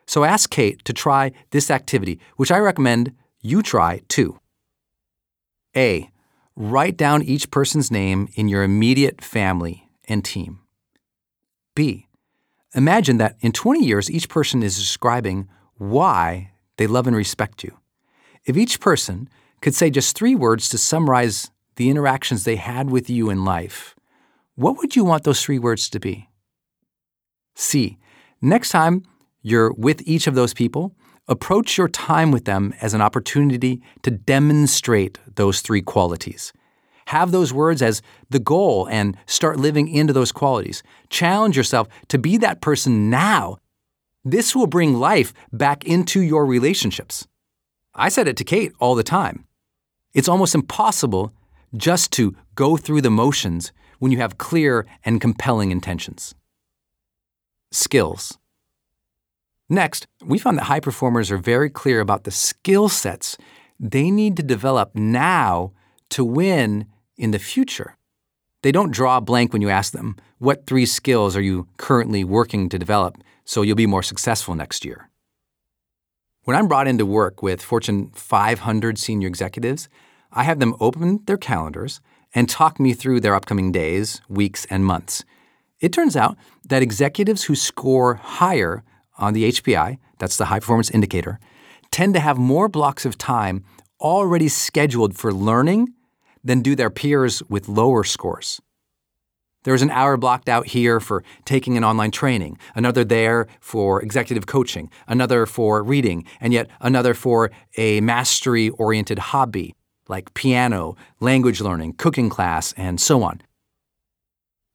[0.07, 4.39] So ask Kate to try this activity, which I recommend you try too.
[5.77, 6.09] A.
[6.55, 10.61] Write down each person's name in your immediate family and team.
[11.75, 12.07] B.
[12.75, 17.77] Imagine that in 20 years, each person is describing why they love and respect you.
[18.45, 19.29] If each person
[19.61, 23.95] could say just three words to summarize the interactions they had with you in life,
[24.55, 26.29] what would you want those three words to be?
[27.55, 27.97] C.
[28.41, 29.03] Next time
[29.41, 30.95] you're with each of those people,
[31.27, 36.53] approach your time with them as an opportunity to demonstrate those three qualities.
[37.09, 40.83] Have those words as the goal and start living into those qualities.
[41.09, 43.57] Challenge yourself to be that person now.
[44.23, 47.27] This will bring life back into your relationships.
[47.95, 49.45] I said it to Kate all the time.
[50.13, 51.33] It's almost impossible
[51.75, 56.35] just to go through the motions when you have clear and compelling intentions
[57.71, 58.37] skills.
[59.67, 63.35] Next, we found that high performers are very clear about the skill sets
[63.79, 65.71] they need to develop now
[66.09, 66.85] to win
[67.19, 67.97] in the future.
[68.63, 72.23] They don't draw a blank when you ask them, What three skills are you currently
[72.23, 75.09] working to develop so you'll be more successful next year?
[76.45, 79.87] When I'm brought into work with Fortune 500 senior executives,
[80.31, 82.01] I have them open their calendars
[82.33, 85.23] and talk me through their upcoming days, weeks, and months.
[85.79, 88.83] It turns out that executives who score higher
[89.17, 91.39] on the HPI, that's the high performance indicator,
[91.91, 93.63] tend to have more blocks of time
[93.99, 95.93] already scheduled for learning
[96.43, 98.61] than do their peers with lower scores.
[99.63, 104.45] There's an hour blocked out here for taking an online training, another there for executive
[104.45, 109.75] coaching, another for reading, and yet another for a mastery oriented hobby
[110.09, 113.41] like piano, language learning, cooking class, and so on.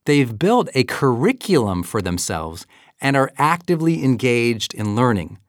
[0.05, 2.65] They've built a curriculum for themselves
[3.01, 5.39] and are actively engaged in learning.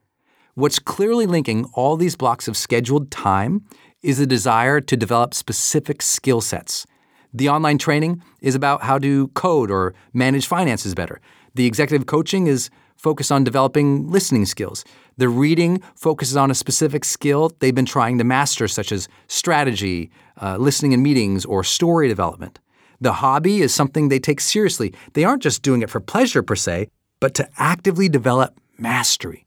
[0.55, 3.65] What's clearly linking all these blocks of scheduled time
[4.01, 6.85] is the desire to develop specific skill sets.
[7.33, 11.19] The online training is about how to code or manage finances better.
[11.55, 14.83] The executive coaching is focused on developing listening skills.
[15.17, 20.11] The reading focuses on a specific skill they've been trying to master, such as strategy,
[20.41, 22.59] uh, listening in meetings, or story development.
[22.99, 24.93] The hobby is something they take seriously.
[25.13, 26.89] They aren't just doing it for pleasure per se,
[27.19, 29.45] but to actively develop mastery.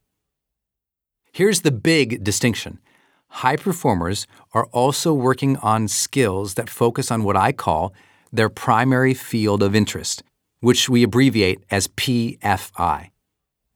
[1.32, 2.78] Here's the big distinction
[3.30, 7.92] high performers are also working on skills that focus on what I call
[8.32, 10.22] their primary field of interest,
[10.60, 13.10] which we abbreviate as PFI.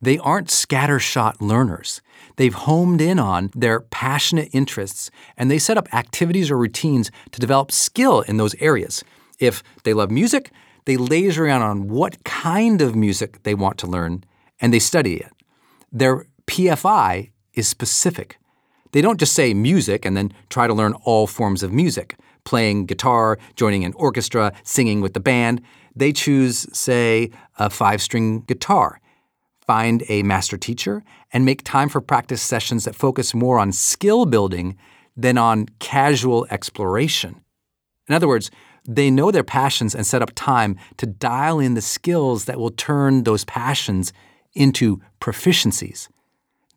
[0.01, 2.03] They aren't scattershot learners.
[2.37, 7.41] They've homed in on their passionate interests and they set up activities or routines to
[7.41, 9.03] develop skill in those areas.
[9.39, 10.51] If they love music,
[10.85, 14.25] they laser in on what kind of music they want to learn
[14.61, 15.33] and they study it.
[15.91, 18.39] Their PFI is specific.
[18.95, 22.87] They don't just say music and then try to learn all forms of music, playing
[22.87, 25.61] guitar, joining an orchestra, singing with the band.
[25.97, 29.01] They choose, say, a five string guitar,
[29.67, 34.27] find a master teacher, and make time for practice sessions that focus more on skill
[34.27, 34.77] building
[35.17, 37.41] than on casual exploration.
[38.09, 38.49] In other words,
[38.87, 42.71] they know their passions and set up time to dial in the skills that will
[42.71, 44.13] turn those passions
[44.53, 46.07] into proficiencies.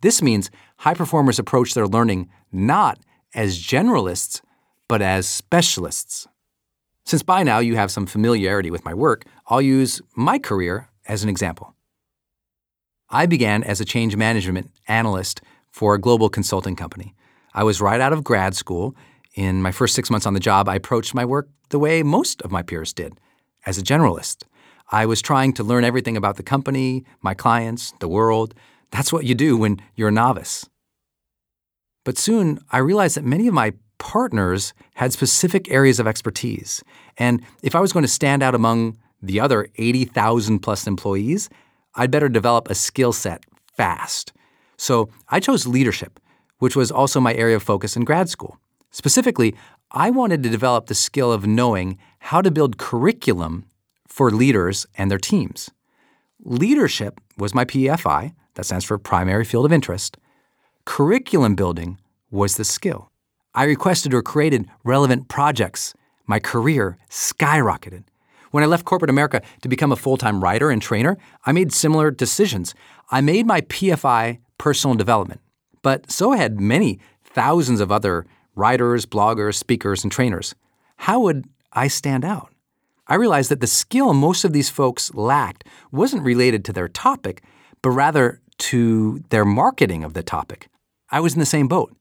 [0.02, 3.00] This means high performers approach their learning not
[3.34, 4.42] as generalists,
[4.88, 6.28] but as specialists.
[7.06, 11.24] Since by now you have some familiarity with my work, I'll use my career as
[11.24, 11.74] an example.
[13.10, 17.16] I began as a change management analyst for a global consulting company.
[17.54, 18.96] I was right out of grad school.
[19.36, 22.42] In my first six months on the job, I approached my work the way most
[22.42, 23.20] of my peers did
[23.66, 24.44] as a generalist.
[24.92, 28.54] I was trying to learn everything about the company, my clients, the world,
[28.92, 30.70] that's what you do when you're a novice.
[32.04, 36.84] But soon I realized that many of my partners had specific areas of expertise.
[37.18, 41.50] And if I was going to stand out among the other 80,000 plus employees,
[41.96, 43.44] I'd better develop a skill set
[43.76, 44.34] fast.
[44.78, 46.20] So I chose leadership,
[46.60, 48.60] which was also my area of focus in grad school.
[48.92, 49.56] Specifically,
[49.92, 53.66] I wanted to develop the skill of knowing how to build curriculum
[54.08, 55.70] for leaders and their teams.
[56.44, 60.18] Leadership was my PFI, that stands for primary field of interest.
[60.84, 62.00] Curriculum building
[62.30, 63.12] was the skill.
[63.54, 65.94] I requested or created relevant projects.
[66.26, 68.04] My career skyrocketed.
[68.52, 71.72] When I left corporate America to become a full time writer and trainer, I made
[71.72, 72.74] similar decisions.
[73.12, 75.42] I made my PFI personal development,
[75.82, 80.56] but so had many thousands of other writers, bloggers, speakers, and trainers.
[80.98, 82.52] How would I stand out?
[83.08, 87.44] I realized that the skill most of these folks lacked wasn't related to their topic,
[87.82, 90.70] but rather to their marketing of the topic.
[91.10, 91.96] I was in the same boat.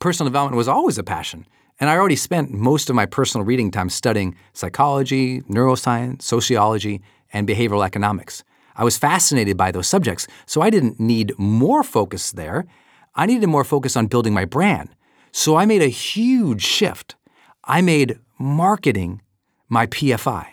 [0.00, 1.46] Personal development was always a passion,
[1.78, 7.48] and I already spent most of my personal reading time studying psychology, neuroscience, sociology, and
[7.48, 8.42] behavioral economics.
[8.74, 12.66] I was fascinated by those subjects, so I didn't need more focus there.
[13.14, 14.88] I needed more focus on building my brand.
[15.30, 17.16] So I made a huge shift.
[17.64, 19.22] I made marketing
[19.68, 20.46] my PFI.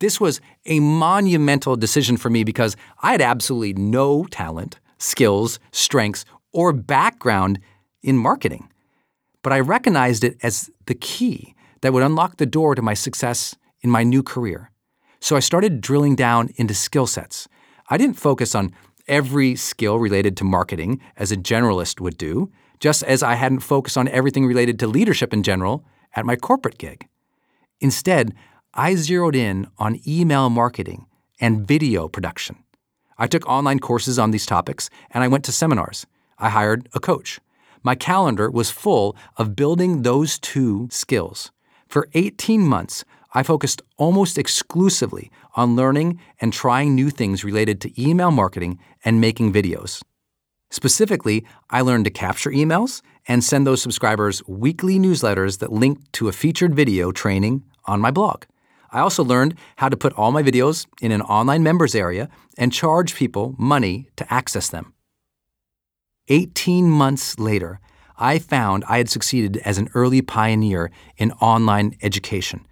[0.00, 6.24] This was a monumental decision for me because I had absolutely no talent, skills, strengths,
[6.52, 7.58] or background
[8.02, 8.70] in marketing.
[9.42, 13.56] But I recognized it as the key that would unlock the door to my success
[13.80, 14.70] in my new career.
[15.20, 17.48] So I started drilling down into skill sets.
[17.88, 18.72] I didn't focus on
[19.08, 23.96] every skill related to marketing as a generalist would do, just as I hadn't focused
[23.96, 25.84] on everything related to leadership in general
[26.14, 27.08] at my corporate gig.
[27.80, 28.34] Instead,
[28.74, 31.06] I zeroed in on email marketing
[31.40, 32.56] and video production.
[33.16, 36.06] I took online courses on these topics and I went to seminars.
[36.38, 37.40] I hired a coach.
[37.82, 41.50] My calendar was full of building those two skills.
[41.88, 48.02] For 18 months, I focused almost exclusively on learning and trying new things related to
[48.02, 50.02] email marketing and making videos.
[50.70, 56.28] Specifically, I learned to capture emails and send those subscribers weekly newsletters that linked to
[56.28, 58.44] a featured video training on my blog.
[58.90, 62.72] I also learned how to put all my videos in an online members area and
[62.72, 64.94] charge people money to access them.
[66.28, 67.80] 18 months later,
[68.16, 72.66] I found I had succeeded as an early pioneer in online education.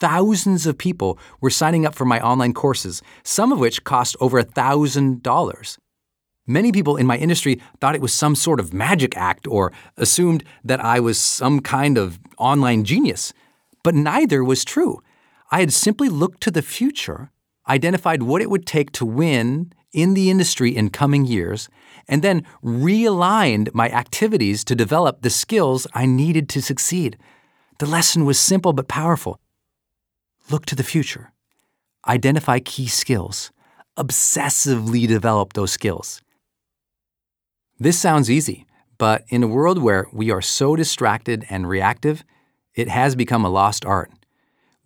[0.00, 4.42] Thousands of people were signing up for my online courses, some of which cost over
[4.42, 5.78] $1,000.
[6.46, 10.44] Many people in my industry thought it was some sort of magic act or assumed
[10.64, 13.32] that I was some kind of online genius.
[13.82, 15.02] But neither was true.
[15.50, 17.30] I had simply looked to the future,
[17.68, 21.68] identified what it would take to win in the industry in coming years,
[22.06, 27.16] and then realigned my activities to develop the skills I needed to succeed.
[27.78, 29.40] The lesson was simple but powerful.
[30.50, 31.32] Look to the future.
[32.06, 33.50] Identify key skills.
[33.96, 36.20] Obsessively develop those skills.
[37.78, 38.66] This sounds easy,
[38.98, 42.24] but in a world where we are so distracted and reactive,
[42.74, 44.10] it has become a lost art.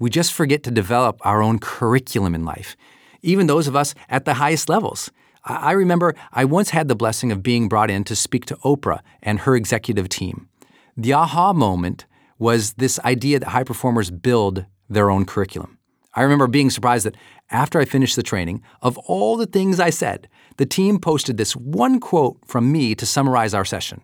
[0.02, 2.76] We just forget to develop our own curriculum in life,
[3.22, 5.12] even those of us at the highest levels.
[5.44, 8.98] I remember I once had the blessing of being brought in to speak to Oprah
[9.22, 10.48] and her executive team.
[10.96, 15.78] The aha moment was this idea that high performers build their own curriculum.
[16.14, 17.16] I remember being surprised that
[17.50, 21.54] after I finished the training, of all the things I said, the team posted this
[21.54, 24.00] one quote from me to summarize our session.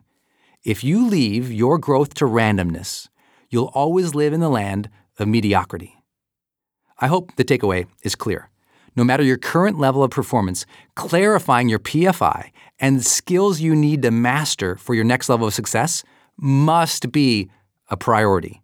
[0.63, 3.09] If you leave your growth to randomness,
[3.51, 4.89] you'll always live in the land
[5.19, 5.97] of mediocrity.
[6.99, 8.51] I hope the takeaway is clear.
[8.97, 10.67] No matter your current level of performance,
[10.97, 12.51] clarifying your PFI
[12.81, 16.03] and the skills you need to master for your next level of success
[16.37, 17.51] must be
[17.91, 18.63] a priority.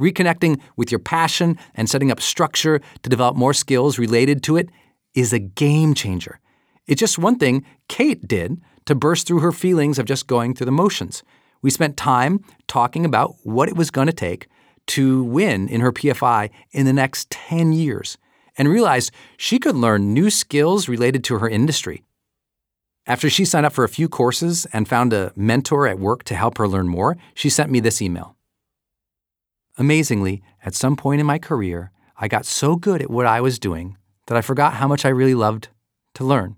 [0.00, 4.68] Reconnecting with your passion and setting up structure to develop more skills related to it
[5.14, 6.40] is a game changer.
[6.86, 10.66] It's just one thing Kate did to burst through her feelings of just going through
[10.66, 11.22] the motions.
[11.62, 14.46] We spent time talking about what it was going to take
[14.88, 18.16] to win in her PFI in the next 10 years
[18.56, 22.04] and realized she could learn new skills related to her industry.
[23.06, 26.34] After she signed up for a few courses and found a mentor at work to
[26.34, 28.36] help her learn more, she sent me this email.
[29.78, 33.58] Amazingly, at some point in my career, I got so good at what I was
[33.58, 35.68] doing that I forgot how much I really loved
[36.14, 36.56] to learn.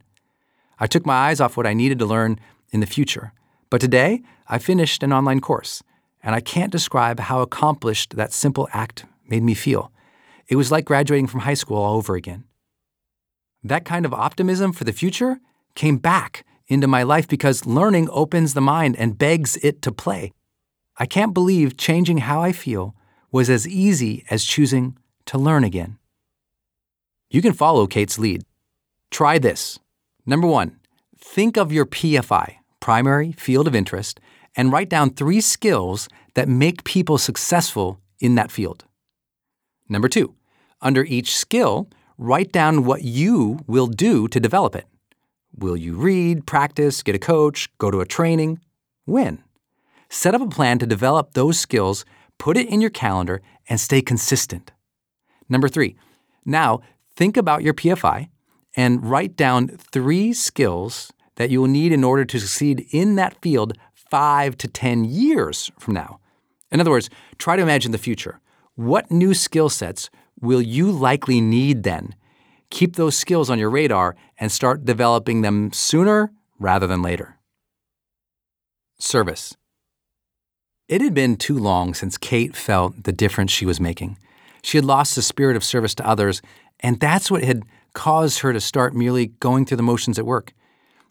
[0.78, 2.38] I took my eyes off what I needed to learn
[2.70, 3.32] in the future.
[3.68, 5.82] But today, I finished an online course,
[6.22, 9.92] and I can't describe how accomplished that simple act made me feel.
[10.48, 12.44] It was like graduating from high school all over again.
[13.62, 15.40] That kind of optimism for the future
[15.74, 20.32] came back into my life because learning opens the mind and begs it to play.
[20.96, 22.94] I can't believe changing how I feel
[23.30, 24.96] was as easy as choosing
[25.26, 25.98] to learn again.
[27.30, 28.44] You can follow Kate's lead.
[29.10, 29.78] Try this.
[30.24, 30.78] Number one,
[31.16, 34.20] think of your PFI, primary field of interest,
[34.58, 38.84] and write down three skills that make people successful in that field.
[39.88, 40.34] Number two,
[40.82, 41.88] under each skill,
[42.18, 44.86] write down what you will do to develop it.
[45.56, 48.60] Will you read, practice, get a coach, go to a training?
[49.06, 49.42] When?
[50.10, 52.04] Set up a plan to develop those skills
[52.38, 54.72] put it in your calendar, and stay consistent.
[55.48, 55.96] Number three,
[56.44, 56.80] now
[57.14, 58.28] think about your PFI
[58.76, 63.40] and write down three skills that you will need in order to succeed in that
[63.42, 63.76] field
[64.10, 66.20] five to 10 years from now.
[66.70, 68.40] In other words, try to imagine the future.
[68.74, 72.14] What new skill sets will you likely need then?
[72.70, 77.38] Keep those skills on your radar and start developing them sooner rather than later.
[78.98, 79.56] Service.
[80.88, 84.16] It had been too long since Kate felt the difference she was making.
[84.62, 86.42] She had lost the spirit of service to others,
[86.80, 90.52] and that's what had caused her to start merely going through the motions at work.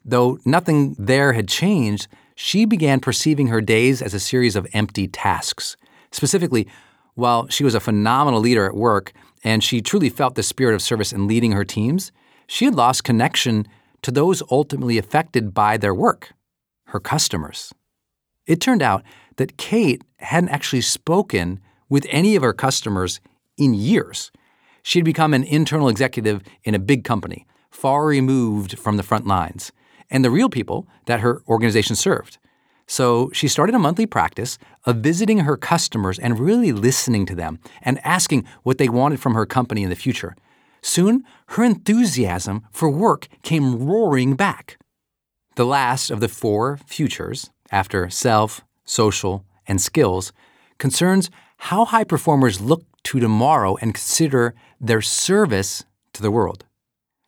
[0.04, 2.08] Though nothing there had changed,
[2.40, 5.76] she began perceiving her days as a series of empty tasks.
[6.12, 6.68] Specifically,
[7.16, 9.12] while she was a phenomenal leader at work
[9.44, 12.12] and she truly felt the spirit of service in leading her teams,
[12.46, 13.68] she had lost connection
[14.04, 16.34] to those ultimately affected by their work,
[16.90, 17.74] her customers.
[18.46, 19.02] It turned out
[19.38, 21.60] that Kate hadn't actually spoken
[21.90, 23.20] with any of her customers
[23.58, 24.32] in years.
[24.84, 29.26] She had become an internal executive in a big company, far removed from the front
[29.26, 29.72] lines,
[30.10, 32.38] and the real people that her organization served.
[32.88, 37.60] So she started a monthly practice of visiting her customers and really listening to them
[37.82, 40.36] and asking what they wanted from her company in the future.
[40.82, 44.78] Soon, her enthusiasm for work came roaring back.
[45.56, 50.32] The last of the four futures, after self, social, and skills,
[50.78, 55.84] concerns how high performers look to tomorrow and consider their service
[56.14, 56.64] to the world.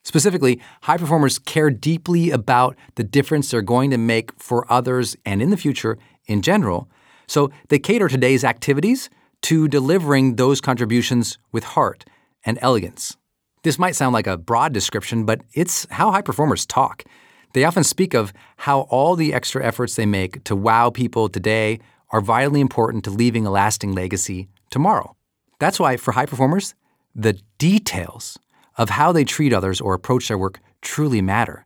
[0.03, 5.41] Specifically, high performers care deeply about the difference they're going to make for others and
[5.41, 6.89] in the future in general,
[7.27, 9.09] so they cater today's activities
[9.41, 12.05] to delivering those contributions with heart
[12.45, 13.17] and elegance.
[13.63, 17.03] This might sound like a broad description, but it's how high performers talk.
[17.53, 21.79] They often speak of how all the extra efforts they make to wow people today
[22.11, 25.15] are vitally important to leaving a lasting legacy tomorrow.
[25.59, 26.73] That's why, for high performers,
[27.13, 28.37] the details
[28.79, 31.65] of how they treat others or approach their work truly matter.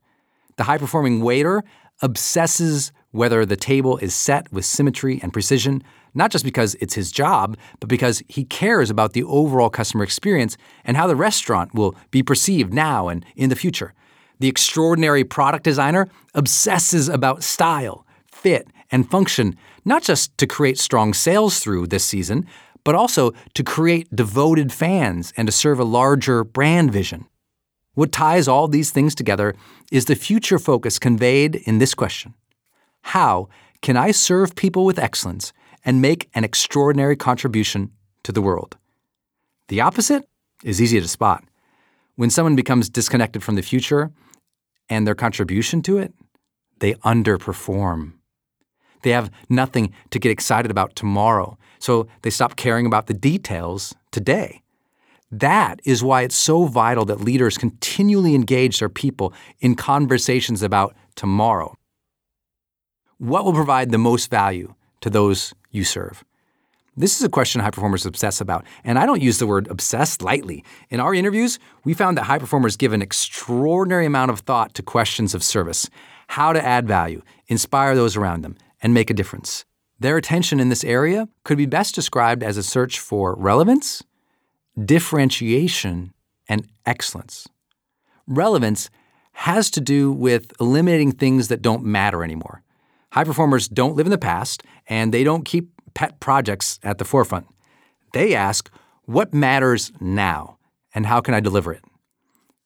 [0.57, 1.63] The high performing waiter
[2.01, 5.83] obsesses whether the table is set with symmetry and precision,
[6.15, 10.57] not just because it's his job, but because he cares about the overall customer experience
[10.83, 13.93] and how the restaurant will be perceived now and in the future.
[14.39, 19.55] The extraordinary product designer obsesses about style, fit, and function,
[19.85, 22.47] not just to create strong sales through this season,
[22.83, 27.25] but also to create devoted fans and to serve a larger brand vision.
[27.93, 29.55] What ties all these things together
[29.91, 32.33] is the future focus conveyed in this question
[33.01, 33.49] How
[33.81, 35.53] can I serve people with excellence
[35.85, 37.91] and make an extraordinary contribution
[38.23, 38.77] to the world?
[39.67, 40.27] The opposite
[40.63, 41.43] is easy to spot.
[42.15, 44.11] When someone becomes disconnected from the future
[44.89, 46.13] and their contribution to it,
[46.79, 48.13] they underperform.
[49.03, 53.93] They have nothing to get excited about tomorrow, so they stop caring about the details
[54.11, 54.61] today.
[55.29, 60.95] That is why it's so vital that leaders continually engage their people in conversations about
[61.15, 61.75] tomorrow.
[63.17, 66.23] What will provide the most value to those you serve?
[66.95, 70.21] This is a question high performers obsess about, and I don't use the word obsessed
[70.21, 70.63] lightly.
[70.89, 74.83] In our interviews, we found that high performers give an extraordinary amount of thought to
[74.83, 75.89] questions of service,
[76.27, 79.65] how to add value, inspire those around them, and make a difference.
[80.03, 84.03] Their attention in this area could be best described as a search for relevance,
[84.77, 86.13] differentiation,
[86.49, 87.47] and excellence.
[88.27, 88.89] Relevance
[89.31, 92.63] has to do with eliminating things that don't matter anymore.
[93.13, 97.05] High performers don't live in the past, and they don't keep pet projects at the
[97.05, 97.47] forefront.
[98.11, 98.69] They ask,
[99.05, 100.57] what matters now,
[100.93, 101.85] and how can I deliver it?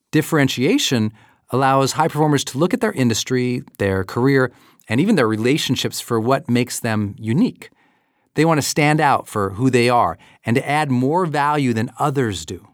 [0.09, 1.13] Differentiation
[1.51, 4.51] allows high performers to look at their industry, their career,
[4.88, 7.69] and even their relationships for what makes them unique.
[8.35, 11.91] They want to stand out for who they are and to add more value than
[11.99, 12.67] others do.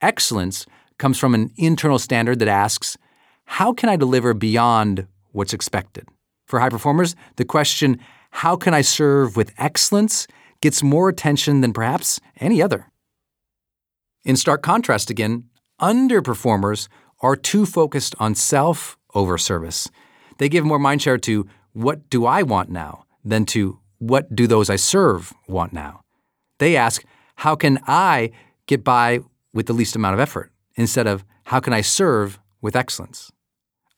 [0.00, 0.66] Excellence
[0.98, 2.96] comes from an internal standard that asks,
[3.44, 6.08] how can I deliver beyond what's expected?
[6.46, 8.00] For high performers, the question,
[8.30, 10.26] how can I serve with excellence,
[10.60, 12.90] gets more attention than perhaps any other.
[14.24, 15.44] In stark contrast, again,
[15.80, 16.88] underperformers
[17.20, 19.88] are too focused on self over service.
[20.38, 24.70] They give more mindshare to what do I want now than to what do those
[24.70, 26.00] I serve want now.
[26.58, 27.04] They ask,
[27.36, 28.30] how can I
[28.66, 29.20] get by
[29.52, 33.30] with the least amount of effort instead of how can I serve with excellence?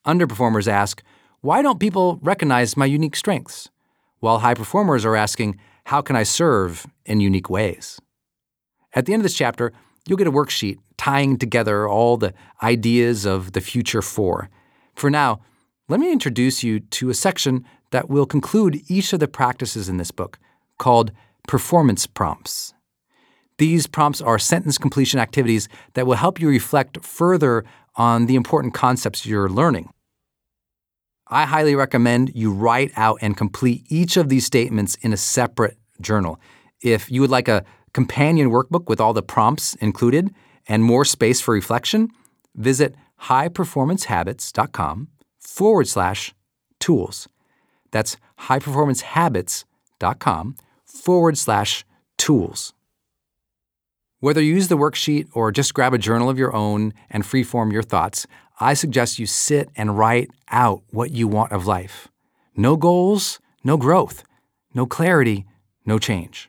[0.07, 1.03] Underperformers ask,
[1.41, 3.71] why don't people recognize my unique strengths?
[4.21, 8.01] while high performers are asking, How can I serve in unique ways?
[8.95, 9.73] At the end of this chapter,
[10.07, 14.51] you'll get a worksheet tying together all the ideas of the future four.
[14.95, 15.41] For now,
[15.89, 19.97] let me introduce you to a section that will conclude each of the practices in
[19.97, 20.39] this book
[20.79, 21.13] called
[21.47, 22.75] performance prompts.
[23.57, 27.65] These prompts are sentence completion activities that will help you reflect further
[27.97, 29.89] on the important concepts you're learning.
[31.27, 35.79] I highly recommend you write out and complete each of these statements in a separate
[36.01, 36.39] journal.
[36.83, 40.35] If you would like a companion workbook with all the prompts included
[40.69, 42.11] and more space for reflection,
[42.55, 45.09] visit highperformancehabits.com
[45.59, 46.33] forward slash
[46.79, 47.27] tools.
[47.91, 51.85] That's highperformancehabits.com forward slash
[52.17, 52.75] tools.
[54.21, 57.73] Whether you use the worksheet or just grab a journal of your own and freeform
[57.73, 58.29] your thoughts,
[58.61, 62.07] I suggest you sit and write out what you want of life.
[62.57, 64.23] No goals, no growth.
[64.75, 65.45] No clarity,
[65.85, 66.49] no change.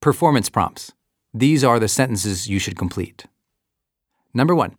[0.00, 0.92] Performance prompts.
[1.34, 3.26] These are the sentences you should complete.
[4.32, 4.78] Number one,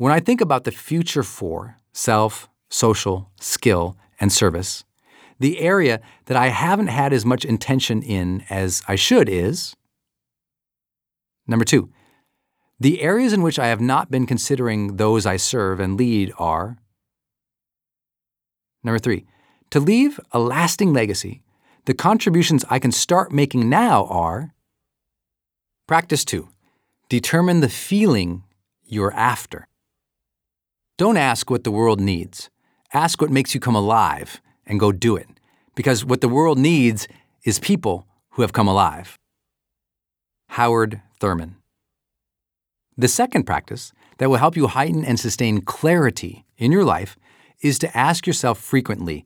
[0.00, 4.82] when I think about the future for self, social, skill, and service,
[5.38, 9.76] the area that I haven't had as much intention in as I should is.
[11.46, 11.90] Number two,
[12.78, 16.78] the areas in which I have not been considering those I serve and lead are
[18.82, 19.26] Number three,
[19.68, 21.42] to leave a lasting legacy,
[21.84, 24.54] the contributions I can start making now are
[25.86, 26.48] Practice two,
[27.10, 28.44] Determine the feeling
[28.82, 29.66] you're after.
[31.00, 32.50] Don't ask what the world needs.
[32.92, 35.28] Ask what makes you come alive and go do it.
[35.74, 37.08] Because what the world needs
[37.42, 39.16] is people who have come alive.
[40.48, 41.56] Howard Thurman.
[42.98, 47.16] The second practice that will help you heighten and sustain clarity in your life
[47.62, 49.24] is to ask yourself frequently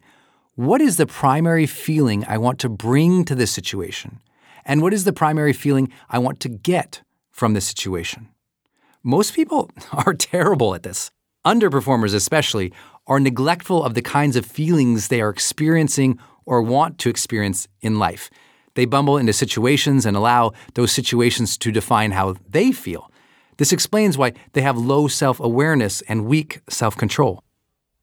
[0.55, 4.21] what is the primary feeling I want to bring to this situation?
[4.65, 7.03] And what is the primary feeling I want to get
[7.33, 8.29] from this situation?
[9.03, 11.11] Most people are terrible at this.
[11.47, 12.73] Underperformers, especially,
[13.07, 17.99] are neglectful of the kinds of feelings they are experiencing or want to experience in
[17.99, 18.31] life.
[18.75, 23.11] They bumble into situations and allow those situations to define how they feel.
[23.59, 27.43] This explains why they have low self awareness and weak self control.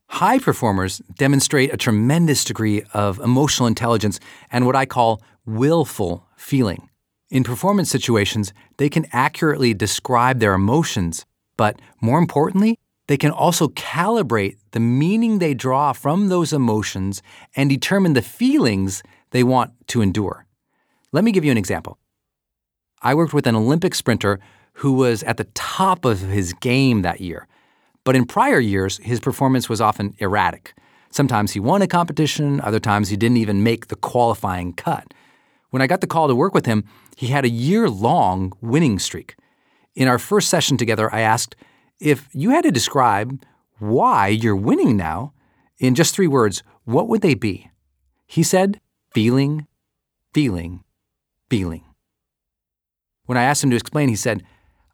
[0.08, 4.20] High performers demonstrate a tremendous degree of emotional intelligence
[4.52, 6.90] and what I call willful feeling.
[7.30, 11.26] In performance situations, they can accurately describe their emotions,
[11.58, 12.78] but more importantly,
[13.12, 17.22] they can also calibrate the meaning they draw from those emotions
[17.58, 20.46] and determine the feelings they want to endure.
[21.12, 21.98] Let me give you an example.
[23.02, 24.40] I worked with an Olympic sprinter
[24.76, 27.50] who was at the top of his game that year.
[28.06, 30.74] But in prior years, his performance was often erratic.
[31.10, 35.14] Sometimes he won a competition, other times he didn't even make the qualifying cut.
[35.72, 36.86] When I got the call to work with him,
[37.18, 39.36] he had a year long winning streak.
[39.96, 41.58] In our first session together, I asked,
[42.02, 43.44] If you had to describe
[43.78, 45.34] why you're winning now
[45.78, 47.70] in just three words, what would they be?
[48.26, 48.82] He said,
[49.14, 49.68] Feeling,
[50.34, 50.84] feeling,
[51.48, 51.84] feeling.
[53.28, 54.42] When I asked him to explain, he said,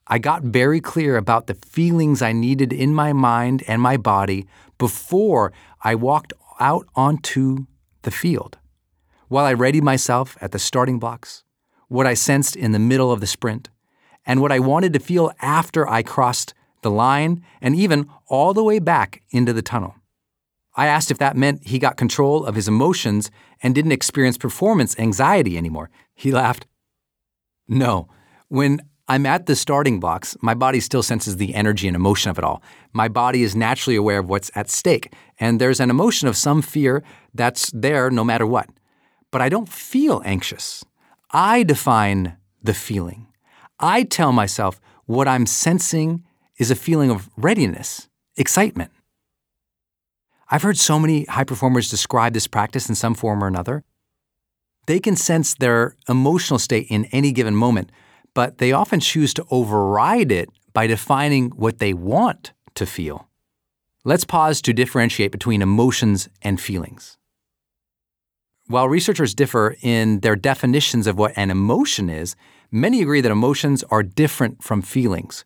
[0.06, 4.46] I got very clear about the feelings I needed in my mind and my body
[4.78, 7.68] before I walked out onto
[8.02, 8.58] the field.
[9.30, 11.46] While I readied myself at the starting blocks,
[11.88, 13.70] what I sensed in the middle of the sprint,
[14.26, 18.64] and what I wanted to feel after I crossed the line and even all the
[18.64, 19.96] way back into the tunnel.
[20.76, 23.32] I asked if that meant he got control of his emotions
[23.64, 25.90] and didn't experience performance anxiety anymore.
[26.14, 26.68] He laughed.
[27.68, 28.08] No.
[28.48, 30.36] When I'm at the starting blocks.
[30.42, 32.62] My body still senses the energy and emotion of it all.
[32.92, 36.62] My body is naturally aware of what's at stake, and there's an emotion of some
[36.62, 37.04] fear
[37.34, 38.70] that's there no matter what.
[39.32, 40.84] But I don't feel anxious.
[41.32, 43.28] I define the feeling.
[43.80, 46.24] I tell myself what I'm sensing
[46.58, 48.92] is a feeling of readiness, excitement.
[50.50, 53.84] I've heard so many high performers describe this practice in some form or another.
[54.86, 57.92] They can sense their emotional state in any given moment
[58.38, 63.28] but they often choose to override it by defining what they want to feel.
[64.06, 67.18] Let's pause to differentiate between emotions and feelings.
[68.68, 72.36] While researchers differ in their definitions of what an emotion is,
[72.70, 75.44] many agree that emotions are different from feelings.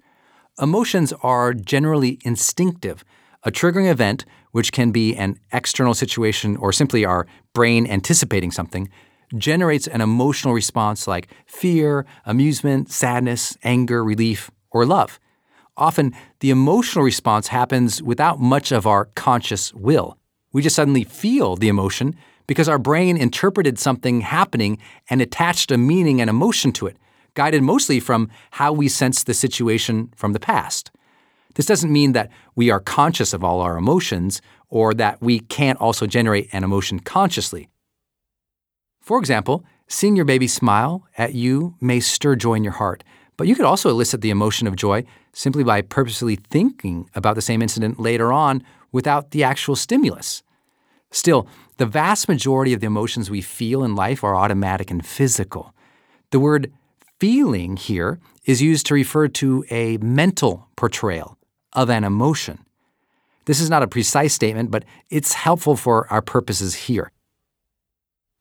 [0.60, 3.06] Emotions are generally instinctive,
[3.44, 8.90] a triggering event, which can be an external situation or simply our brain anticipating something,
[9.38, 15.20] generates an emotional response like fear, amusement, sadness, anger, relief, or love.
[15.78, 20.18] Often, the emotional response happens without much of our conscious will.
[20.52, 24.80] We just suddenly feel the emotion because our brain interpreted something happening
[25.10, 26.98] and attached a meaning and emotion to it,
[27.34, 30.92] guided mostly from how we sense the situation from the past.
[31.56, 35.80] This doesn't mean that we are conscious of all our emotions or that we can't
[35.80, 37.68] also generate an emotion consciously.
[39.02, 43.04] For example, seeing your baby smile at you may stir joy in your heart,
[43.36, 45.04] but you could also elicit the emotion of joy
[45.34, 50.44] simply by purposely thinking about the same incident later on without the actual stimulus.
[51.10, 55.74] Still, the vast majority of the emotions we feel in life are automatic and physical.
[56.30, 56.72] The word
[57.22, 61.38] feeling here is used to refer to a mental portrayal
[61.72, 62.58] of an emotion.
[63.46, 67.12] This is not a precise statement, but it's helpful for our purposes here.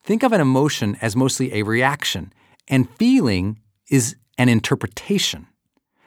[0.03, 2.33] Think of an emotion as mostly a reaction,
[2.68, 3.61] and feeling
[3.91, 5.47] is an interpretation.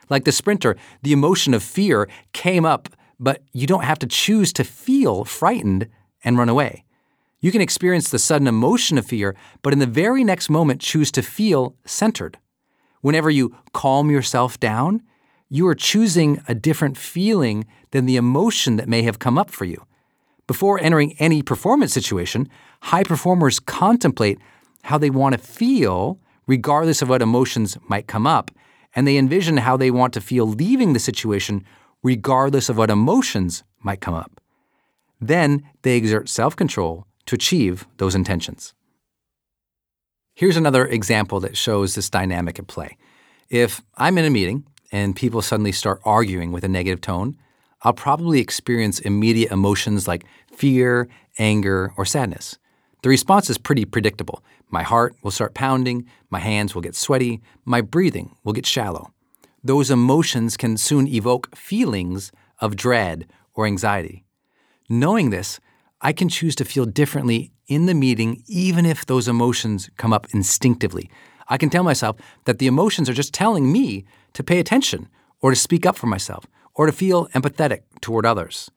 [0.09, 4.51] Like the sprinter, the emotion of fear came up, but you don't have to choose
[4.53, 5.89] to feel frightened
[6.23, 6.85] and run away.
[7.39, 11.11] You can experience the sudden emotion of fear, but in the very next moment choose
[11.11, 12.39] to feel centered.
[13.03, 15.01] Whenever you calm yourself down,
[15.49, 19.65] you are choosing a different feeling than the emotion that may have come up for
[19.65, 19.85] you.
[20.47, 22.47] Before entering any performance situation,
[22.83, 24.39] high performers contemplate
[24.83, 28.51] how they want to feel, regardless of what emotions might come up,
[28.95, 31.65] and they envision how they want to feel leaving the situation,
[32.03, 34.39] regardless of what emotions might come up.
[35.19, 38.73] Then they exert self control to achieve those intentions.
[40.35, 42.97] Here's another example that shows this dynamic at play.
[43.49, 47.37] If I'm in a meeting and people suddenly start arguing with a negative tone,
[47.83, 51.07] I'll probably experience immediate emotions like fear,
[51.37, 52.57] anger, or sadness.
[53.03, 54.43] The response is pretty predictable.
[54.71, 59.13] My heart will start pounding, my hands will get sweaty, my breathing will get shallow.
[59.63, 64.25] Those emotions can soon evoke feelings of dread or anxiety.
[64.89, 65.59] Knowing this,
[66.01, 70.27] I can choose to feel differently in the meeting, even if those emotions come up
[70.33, 71.09] instinctively.
[71.47, 75.09] I can tell myself that the emotions are just telling me to pay attention
[75.41, 78.71] or to speak up for myself or to feel empathetic toward others.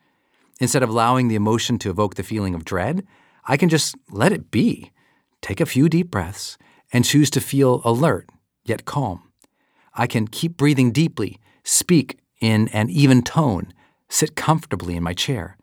[0.61, 3.07] Instead of allowing the emotion to evoke the feeling of dread,
[3.45, 4.91] I can just let it be,
[5.41, 6.59] take a few deep breaths,
[6.93, 8.29] and choose to feel alert
[8.65, 9.23] yet calm.
[9.95, 13.73] I can keep breathing deeply, speak in an even tone,
[14.09, 15.57] sit comfortably in my chair,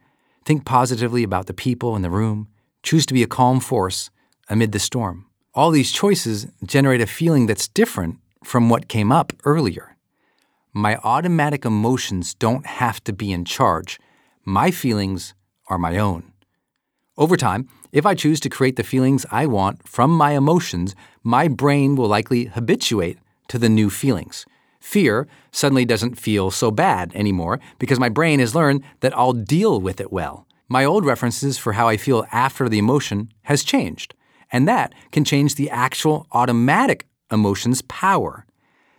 [0.46, 2.48] think positively about the people in the room,
[2.84, 4.10] choose to be a calm force
[4.50, 5.26] amid the storm.
[5.56, 9.96] All these choices generate a feeling that's different from what came up earlier.
[10.74, 14.00] My automatic emotions don't have to be in charge.
[14.44, 15.34] My feelings
[15.68, 16.34] are my own.
[17.18, 21.48] Over time, if I choose to create the feelings I want from my emotions, my
[21.48, 23.20] brain will likely habituate
[23.50, 24.48] to the new feelings.
[24.80, 29.80] Fear suddenly doesn't feel so bad anymore because my brain has learned that I'll deal
[29.80, 30.48] with it well.
[30.74, 34.16] My old references for how I feel after the emotion has changed,
[34.52, 38.48] and that can change the actual automatic emotion's power.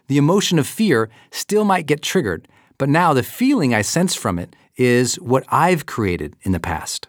[0.07, 2.47] The emotion of fear still might get triggered,
[2.79, 7.09] but now the feeling I sense from it is what I've created in the past.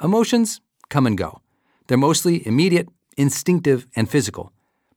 [0.00, 1.40] Emotions come and go.
[1.88, 4.52] They're mostly immediate, instinctive, and physical.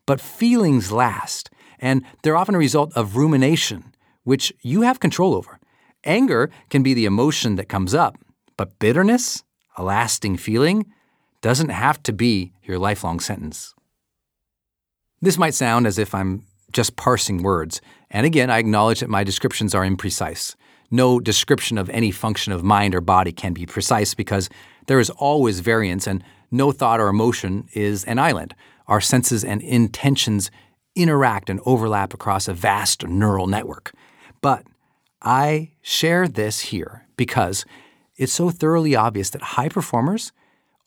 [0.06, 5.60] But feelings last, and they're often a result of rumination, which you have control over.
[6.04, 8.20] Anger can be the emotion that comes up,
[8.64, 9.44] but bitterness,
[9.76, 10.86] a lasting feeling,
[11.42, 13.76] doesn't have to be your lifelong sentence.
[15.22, 19.26] This might sound as if I'm just parsing words, and again, I acknowledge that my
[19.26, 20.56] descriptions are imprecise.
[20.90, 24.48] No description of any function of mind or body can be precise because
[24.88, 28.56] there is always variance, and no thought or emotion is an island.
[28.88, 30.52] Our senses and intentions
[30.96, 33.92] interact and overlap across a vast neural network.
[34.40, 34.64] But
[35.22, 37.66] I share this here because
[38.18, 40.32] it's so thoroughly obvious that high performers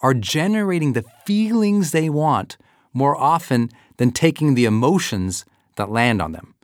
[0.00, 2.56] are generating the feelings they want
[2.92, 5.44] more often than taking the emotions
[5.76, 6.54] that land on them.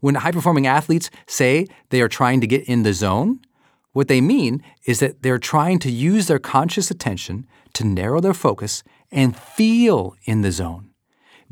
[0.00, 3.40] When high performing athletes say they are trying to get in the zone,
[3.92, 8.34] what they mean is that they're trying to use their conscious attention to narrow their
[8.34, 10.90] focus and feel in the zone.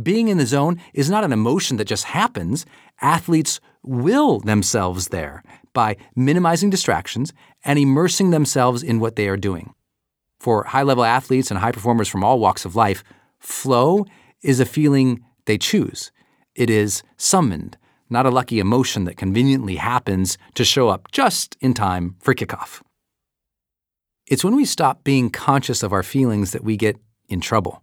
[0.00, 2.66] Being in the zone is not an emotion that just happens.
[3.00, 5.42] Athletes will themselves there
[5.76, 9.74] by minimizing distractions and immersing themselves in what they are doing.
[10.40, 13.04] For high level athletes and high performers from all walks of life,
[13.38, 14.06] flow
[14.42, 16.10] is a feeling they choose.
[16.54, 17.76] It is summoned,
[18.08, 22.80] not a lucky emotion that conveniently happens to show up just in time for kickoff.
[24.26, 26.96] It's when we stop being conscious of our feelings that we get
[27.28, 27.82] in trouble.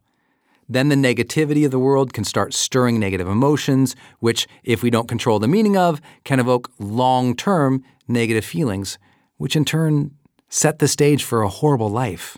[0.70, 5.07] Then the negativity of the world can start stirring negative emotions, which, if we don't
[5.07, 8.97] control the meaning of, can evoke long term negative feelings,
[9.38, 10.11] which in turn
[10.49, 12.38] set the stage for a horrible life.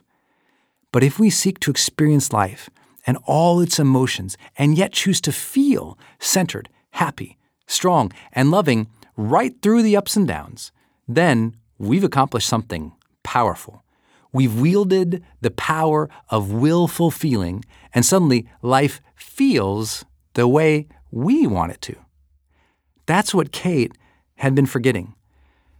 [0.91, 2.69] But if we seek to experience life
[3.05, 9.53] and all its emotions and yet choose to feel centered, happy, strong, and loving right
[9.61, 10.71] through the ups and downs,
[11.07, 13.84] then we've accomplished something powerful.
[14.35, 17.63] We've wielded the power of willful feeling,
[17.93, 21.95] and suddenly life feels the way we want it to.
[23.05, 23.93] That's what Kate
[24.35, 25.15] had been forgetting.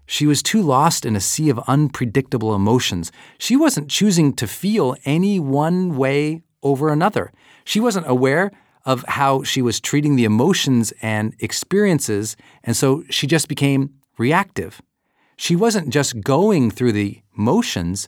[0.05, 3.11] She was too lost in a sea of unpredictable emotions.
[3.37, 7.33] She wasn't choosing to feel any one way over another.
[7.65, 8.51] She wasn't aware
[8.85, 14.81] of how she was treating the emotions and experiences, and so she just became reactive.
[15.35, 18.07] She wasn't just going through the motions,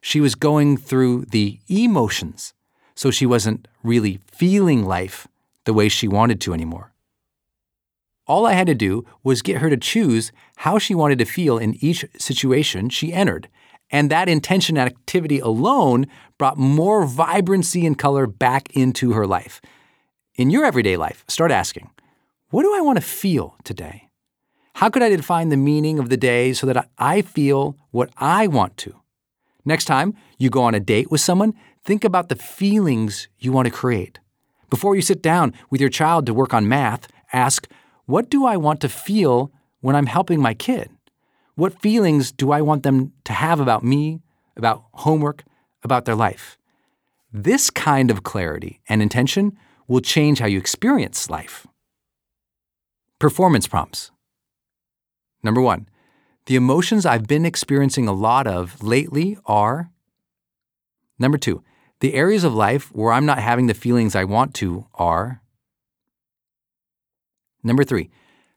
[0.00, 2.54] she was going through the emotions,
[2.94, 5.28] so she wasn't really feeling life
[5.64, 6.92] the way she wanted to anymore.
[8.26, 11.58] All I had to do was get her to choose how she wanted to feel
[11.58, 13.48] in each situation she entered,
[13.90, 16.06] and that intention and activity alone
[16.38, 19.60] brought more vibrancy and color back into her life.
[20.36, 21.90] In your everyday life, start asking,
[22.50, 24.08] what do I want to feel today?
[24.74, 28.46] How could I define the meaning of the day so that I feel what I
[28.46, 28.99] want to?
[29.64, 31.54] Next time you go on a date with someone,
[31.84, 34.18] think about the feelings you want to create.
[34.68, 37.68] Before you sit down with your child to work on math, ask,
[38.06, 40.90] What do I want to feel when I'm helping my kid?
[41.56, 44.22] What feelings do I want them to have about me,
[44.56, 45.44] about homework,
[45.82, 46.56] about their life?
[47.32, 49.56] This kind of clarity and intention
[49.86, 51.66] will change how you experience life.
[53.18, 54.10] Performance prompts.
[55.42, 55.88] Number one,
[56.46, 59.90] the emotions I've been experiencing a lot of lately are.
[61.18, 61.62] Number two,
[62.00, 65.42] the areas of life where I'm not having the feelings I want to are.
[67.62, 68.10] Number three,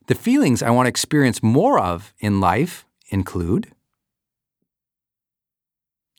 [0.08, 3.74] the feelings I want to experience more of in life include.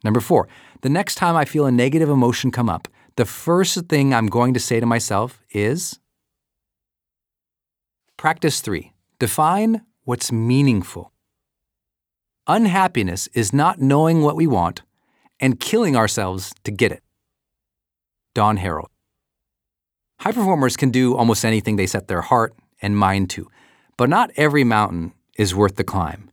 [0.04, 0.48] Number four,
[0.82, 4.52] the next time I feel a negative emotion come up, the first thing I'm going
[4.52, 5.98] to say to myself is.
[8.18, 11.13] Practice three, define what's meaningful.
[12.46, 14.82] Unhappiness is not knowing what we want
[15.40, 17.02] and killing ourselves to get it.
[18.34, 18.88] Don Herold.
[20.20, 23.48] High performers can do almost anything they set their heart and mind to,
[23.96, 26.30] but not every mountain is worth the climb.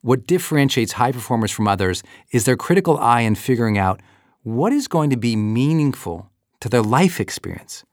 [0.00, 4.00] What differentiates high performers from others is their critical eye in figuring out
[4.42, 6.30] what is going to be meaningful
[6.60, 7.84] to their life experience.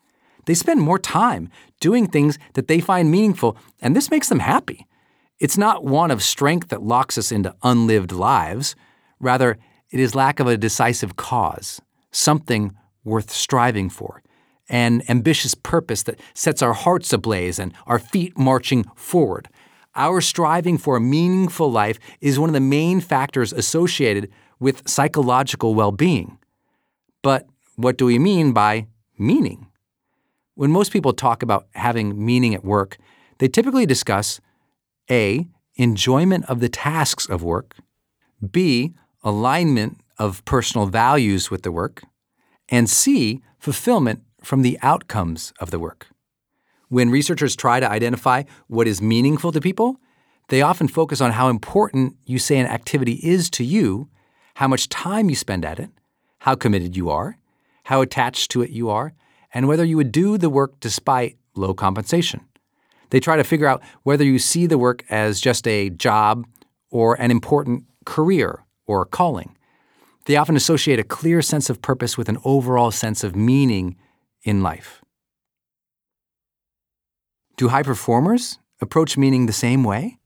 [0.46, 1.50] They spend more time
[1.82, 4.88] doing things that they find meaningful, and this makes them happy.
[5.40, 8.76] It's not want of strength that locks us into unlived lives.
[9.20, 9.58] Rather,
[9.90, 11.82] it is lack of a decisive cause,
[12.12, 12.76] something
[13.06, 14.22] worth striving for,
[14.68, 19.48] an ambitious purpose that sets our hearts ablaze and our feet marching forward.
[19.96, 24.30] Our striving for a meaningful life is one of the main factors associated
[24.60, 26.38] with psychological well being.
[27.22, 28.88] But what do we mean by
[29.18, 29.68] meaning?
[30.56, 32.98] When most people talk about having meaning at work,
[33.40, 34.42] they typically discuss
[35.10, 35.48] A.
[35.76, 37.78] Enjoyment of the tasks of work,
[38.52, 38.94] B.
[39.24, 42.04] Alignment of personal values with the work,
[42.70, 43.42] and C.
[43.60, 46.08] Fulfillment from the outcomes of the work.
[46.90, 50.00] When researchers try to identify what is meaningful to people,
[50.48, 54.10] they often focus on how important you say an activity is to you,
[54.56, 55.90] how much time you spend at it,
[56.40, 57.38] how committed you are,
[57.84, 59.14] how attached to it you are,
[59.54, 62.42] and whether you would do the work despite low compensation.
[63.10, 66.46] They try to figure out whether you see the work as just a job
[66.90, 69.56] or an important career or calling.
[70.26, 73.96] They often associate a clear sense of purpose with an overall sense of meaning
[74.44, 75.02] in life.
[77.58, 80.18] Do high performers approach meaning the same way?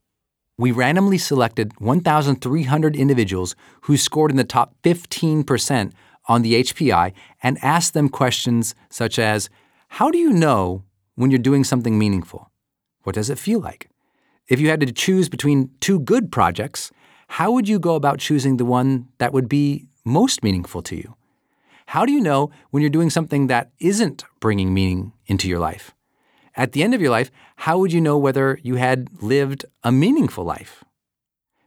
[0.57, 5.91] We randomly selected 1,300 individuals who scored in the top 15%
[6.27, 7.11] on the HPI
[7.41, 9.49] and asked them questions such as
[9.87, 10.83] How do you know
[11.15, 12.51] when you're doing something meaningful?
[13.03, 13.89] What does it feel like?
[14.47, 16.91] If you had to choose between two good projects,
[17.27, 21.15] how would you go about choosing the one that would be most meaningful to you?
[21.87, 25.93] How do you know when you're doing something that isn't bringing meaning into your life?
[26.55, 29.91] At the end of your life, how would you know whether you had lived a
[29.91, 30.83] meaningful life?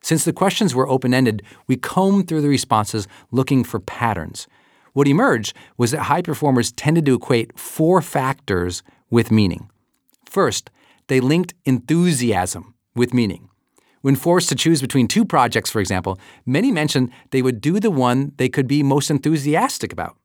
[0.01, 4.47] Since the questions were open ended, we combed through the responses looking for patterns.
[4.93, 9.68] What emerged was that high performers tended to equate four factors with meaning.
[10.24, 10.70] First,
[11.09, 13.49] they linked enthusiasm with meaning.
[14.03, 17.91] When forced to choose between two projects, for example, many mentioned they would do the
[17.91, 20.17] one they could be most enthusiastic about.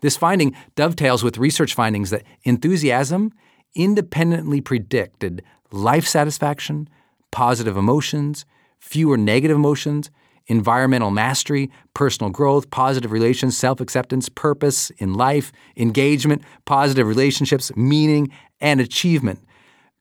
[0.00, 3.32] This finding dovetails with research findings that enthusiasm
[3.74, 6.88] independently predicted life satisfaction,
[7.30, 8.44] positive emotions,
[8.78, 10.10] fewer negative emotions,
[10.46, 18.30] environmental mastery, personal growth, positive relations, self acceptance, purpose in life, engagement, positive relationships, meaning,
[18.60, 19.38] and achievement.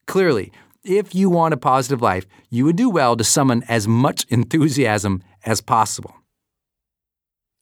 [0.09, 0.51] Clearly,
[0.83, 5.21] if you want a positive life, you would do well to summon as much enthusiasm
[5.45, 6.15] as possible.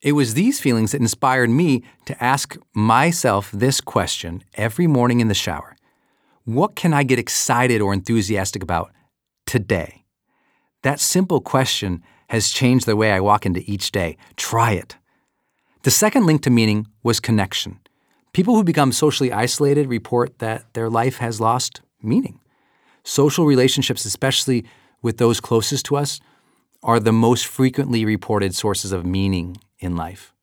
[0.02, 5.28] It was these feelings that inspired me to ask myself this question every morning in
[5.28, 5.76] the shower
[6.46, 8.94] What can I get excited or enthusiastic about
[9.46, 10.06] today?
[10.84, 14.16] That simple question has changed the way I walk into each day.
[14.38, 14.96] Try it.
[15.84, 17.82] The second link to meaning was connection.
[18.32, 22.40] People who become socially isolated report that their life has lost meaning.
[23.04, 24.66] Social relationships, especially
[25.02, 26.20] with those closest to us,
[26.84, 30.34] are the most frequently reported sources of meaning in life.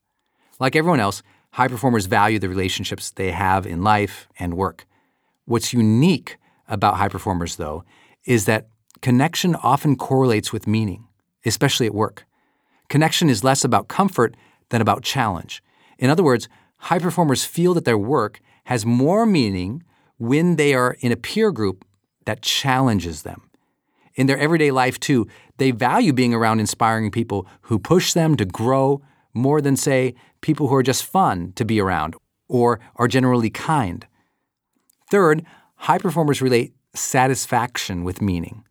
[0.58, 4.86] Like everyone else, high performers value the relationships they have in life and work.
[5.44, 6.38] What's unique
[6.68, 7.84] about high performers, though,
[8.24, 8.68] is that
[9.02, 11.06] connection often correlates with meaning,
[11.44, 12.24] especially at work.
[12.88, 14.36] Connection is less about comfort
[14.70, 15.62] than about challenge.
[15.98, 16.48] In other words,
[16.78, 19.82] high performers feel that their work has more meaning
[20.18, 21.84] when they are in a peer group
[22.24, 23.50] that challenges them.
[24.14, 25.26] In their everyday life, too,
[25.58, 29.02] they value being around inspiring people who push them to grow
[29.32, 32.14] more than, say, people who are just fun to be around
[32.48, 34.06] or are generally kind.
[35.10, 35.44] Third,
[35.76, 38.64] high performers relate satisfaction with meaning.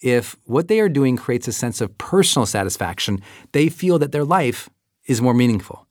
[0.00, 3.22] If what they are doing creates a sense of personal satisfaction,
[3.52, 4.68] they feel that their life
[5.06, 5.86] is more meaningful.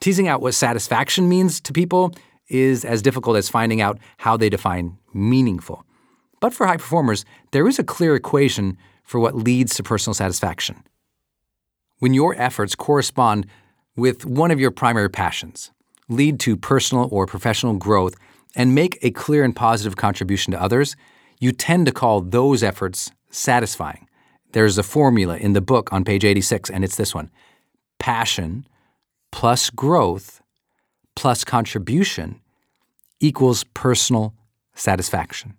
[0.00, 2.12] Teasing out what satisfaction means to people
[2.48, 5.84] is as difficult as finding out how they define meaningful.
[6.40, 10.82] But for high performers, there is a clear equation for what leads to personal satisfaction.
[11.98, 13.46] When your efforts correspond
[13.96, 15.72] with one of your primary passions,
[16.08, 18.14] lead to personal or professional growth,
[18.54, 20.96] and make a clear and positive contribution to others,
[21.40, 24.06] you tend to call those efforts satisfying.
[24.52, 27.30] There's a formula in the book on page 86, and it's this one
[27.98, 28.66] passion
[29.32, 30.37] plus growth
[31.18, 32.40] plus contribution
[33.18, 34.34] equals personal
[34.76, 35.54] satisfaction.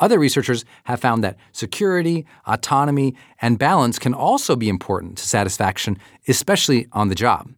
[0.00, 5.96] Other researchers have found that security, autonomy, and balance can also be important to satisfaction,
[6.28, 7.54] especially on the job.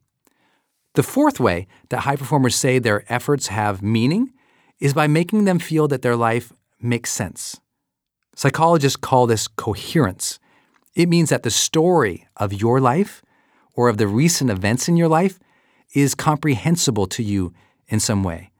[0.95, 4.33] The fourth way that high performers say their efforts have meaning
[4.79, 7.61] is by making them feel that their life makes sense.
[8.37, 10.39] Psychologists call this coherence.
[10.95, 13.23] It means that the story of your life
[13.73, 15.41] or of the recent events in your life
[15.95, 17.53] is comprehensible to you
[17.89, 18.51] in some way.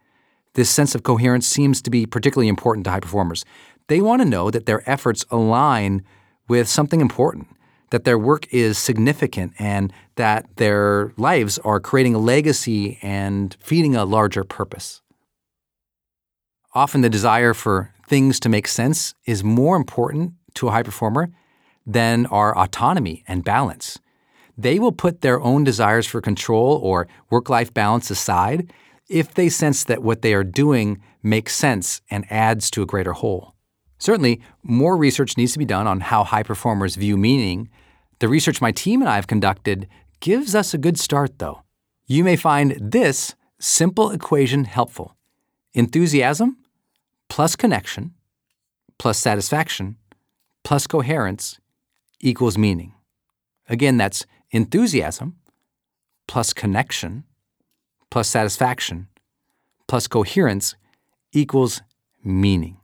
[0.55, 3.45] This sense of coherence seems to be particularly important to high performers.
[3.89, 6.03] They want to know that their efforts align
[6.49, 7.49] with something important,
[7.91, 13.95] that their work is significant, and that their lives are creating a legacy and feeding
[13.95, 15.03] a larger purpose.
[16.75, 21.29] Often, the desire for things to make sense is more important to a high performer
[21.87, 23.99] than our autonomy and balance.
[24.57, 28.73] They will put their own desires for control or work life balance aside
[29.09, 33.13] if they sense that what they are doing makes sense and adds to a greater
[33.13, 33.55] whole.
[33.99, 37.69] Certainly, more research needs to be done on how high performers view meaning.
[38.19, 39.89] The research my team and I have conducted
[40.21, 41.63] gives us a good start, though.
[42.07, 45.17] You may find this simple equation helpful
[45.73, 46.57] enthusiasm
[47.29, 48.15] plus connection
[48.99, 49.97] plus satisfaction
[50.65, 51.59] plus coherence
[52.21, 52.95] equals meaning.
[53.69, 54.25] Again, that's
[54.57, 55.37] enthusiasm
[56.27, 57.25] plus connection
[58.11, 59.09] plus satisfaction
[59.87, 60.75] plus coherence
[61.33, 61.83] equals
[62.25, 62.79] meaning.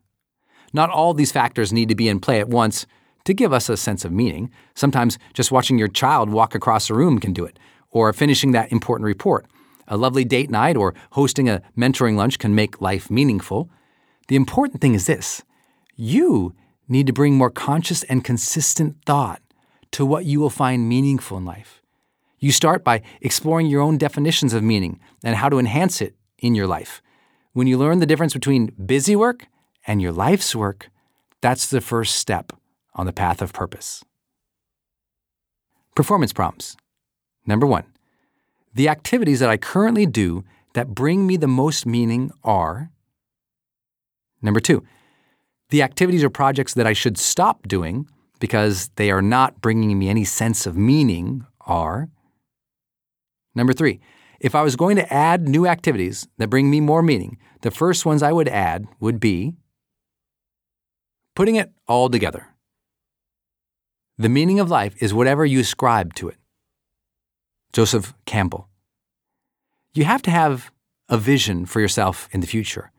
[0.72, 2.86] Not all these factors need to be in play at once
[3.24, 4.50] to give us a sense of meaning.
[4.74, 7.58] Sometimes just watching your child walk across a room can do it,
[7.90, 9.46] or finishing that important report.
[9.88, 13.68] A lovely date night or hosting a mentoring lunch can make life meaningful.
[14.28, 15.42] The important thing is this
[15.96, 16.54] you
[16.88, 19.42] need to bring more conscious and consistent thought
[19.92, 21.82] to what you will find meaningful in life.
[22.38, 26.54] You start by exploring your own definitions of meaning and how to enhance it in
[26.54, 27.00] your life.
[27.52, 29.46] When you learn the difference between busy work
[29.86, 30.90] and your life's work,
[31.40, 32.52] that's the first step
[32.94, 34.04] on the path of purpose.
[35.94, 36.76] Performance prompts.
[37.46, 37.84] Number one,
[38.74, 42.90] the activities that I currently do that bring me the most meaning are.
[44.40, 44.84] Number two,
[45.68, 48.08] the activities or projects that I should stop doing
[48.42, 52.08] because they are not bringing me any sense of meaning are.
[53.54, 54.00] Number three,
[54.40, 58.04] if I was going to add new activities that bring me more meaning, the first
[58.04, 59.54] ones I would add would be
[61.36, 62.48] putting it all together.
[64.18, 66.36] The meaning of life is whatever you ascribe to it.
[67.72, 68.68] Joseph Campbell.
[69.94, 70.72] You have to have
[71.08, 72.90] a vision for yourself in the future.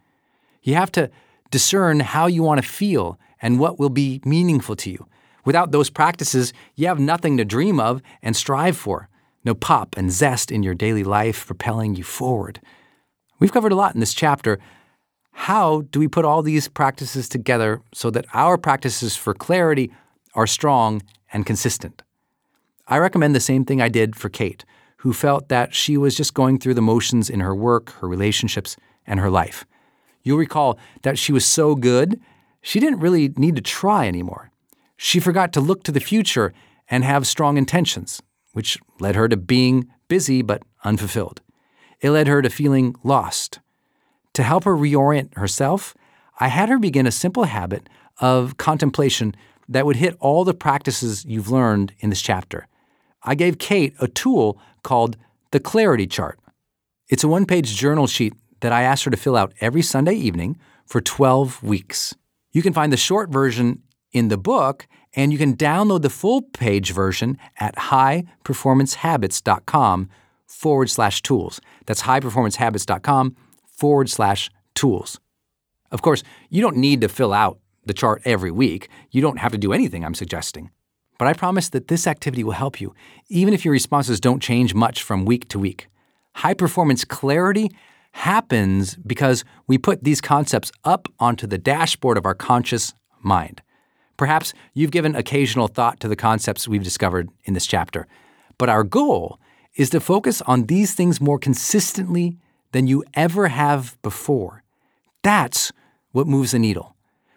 [0.62, 1.12] You have to
[1.52, 5.06] discern how you want to feel and what will be meaningful to you.
[5.46, 9.10] Without those practices, you have nothing to dream of and strive for
[9.46, 12.62] no pop and zest in your daily life propelling you forward.
[13.40, 14.60] We've covered a lot in this chapter.
[15.32, 19.92] How do we put all these practices together so that our practices for clarity
[20.34, 22.04] are strong and consistent?
[22.88, 24.66] I recommend the same thing I did for Kate,
[24.98, 28.78] who felt that she was just going through the motions in her work, her relationships,
[29.06, 29.66] and her life.
[30.22, 32.20] You'll recall that she was so good,
[32.62, 34.52] she didn't really need to try anymore.
[34.98, 36.54] She forgot to look to the future
[36.90, 38.22] and have strong intentions,
[38.54, 41.42] which led her to being busy but unfulfilled.
[42.02, 43.60] It led her to feeling lost.
[44.34, 45.96] To help her reorient herself,
[46.40, 47.88] I had her begin a simple habit
[48.20, 49.36] of contemplation
[49.70, 52.68] that would hit all the practices you've learned in this chapter.
[53.24, 55.18] I gave Kate a tool called
[55.52, 56.40] the Clarity Chart.
[57.08, 60.16] It's a one page journal sheet that I asked her to fill out every Sunday
[60.16, 62.16] evening for 12 weeks.
[62.52, 63.84] You can find the short version
[64.14, 70.10] in the book, and you can download the full page version at highperformancehabits.com
[70.46, 71.62] forward slash tools.
[71.86, 73.36] That's highperformancehabits.com
[73.66, 75.20] forward slash tools.
[75.92, 78.88] Of course, you don't need to fill out the chart every week.
[79.12, 80.72] You don't have to do anything I'm suggesting.
[81.20, 82.96] But I promise that this activity will help you,
[83.30, 85.88] even if your responses don't change much from week to week.
[86.36, 87.70] High performance clarity
[88.14, 93.62] happens because we put these concepts up onto the dashboard of our conscious mind.
[94.18, 98.08] Perhaps you've given occasional thought to the concepts we've discovered in this chapter,
[98.58, 99.40] but our goal
[99.76, 102.38] is to focus on these things more consistently
[102.72, 104.64] than you ever have before.
[105.24, 105.72] That's
[106.12, 106.96] what moves the needle.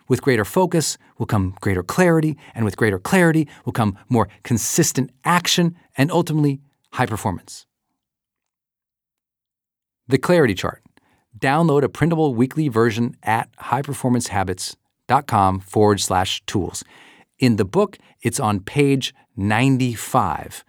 [0.08, 5.10] With greater focus will come greater clarity, and with greater clarity will come more consistent
[5.24, 6.60] action and ultimately
[6.92, 7.66] high performance.
[10.06, 10.82] The Clarity Chart.
[11.36, 14.85] Download a printable weekly version at highperformancehabits.com
[15.60, 16.84] forward slash tools.
[17.38, 20.64] In the book, it's on page 95.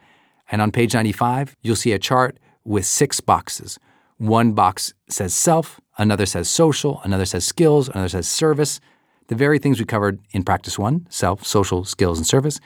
[0.51, 3.80] And on page 95, you'll see a chart with six boxes.
[4.18, 8.80] One box says self, another says social, another says skills, another says service.
[9.27, 12.59] The very things we covered in practice one self, social, skills, and service.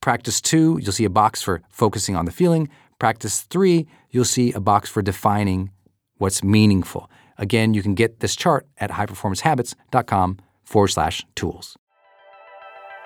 [0.00, 2.68] Practice two, you'll see a box for focusing on the feeling.
[2.98, 5.70] Practice three, you'll see a box for defining
[6.18, 7.10] what's meaningful.
[7.38, 10.38] Again, you can get this chart at highperformancehabits.com
[10.72, 11.76] forward slash tools.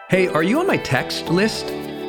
[0.09, 1.67] Hey, are you on my text list?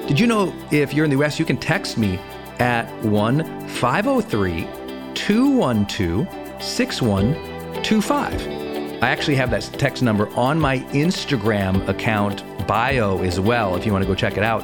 [0.07, 2.19] Did you know if you're in the US, you can text me
[2.59, 4.67] at 1 503
[5.15, 6.27] 212
[6.63, 8.57] 6125.
[9.03, 13.91] I actually have that text number on my Instagram account bio as well if you
[13.91, 14.63] want to go check it out.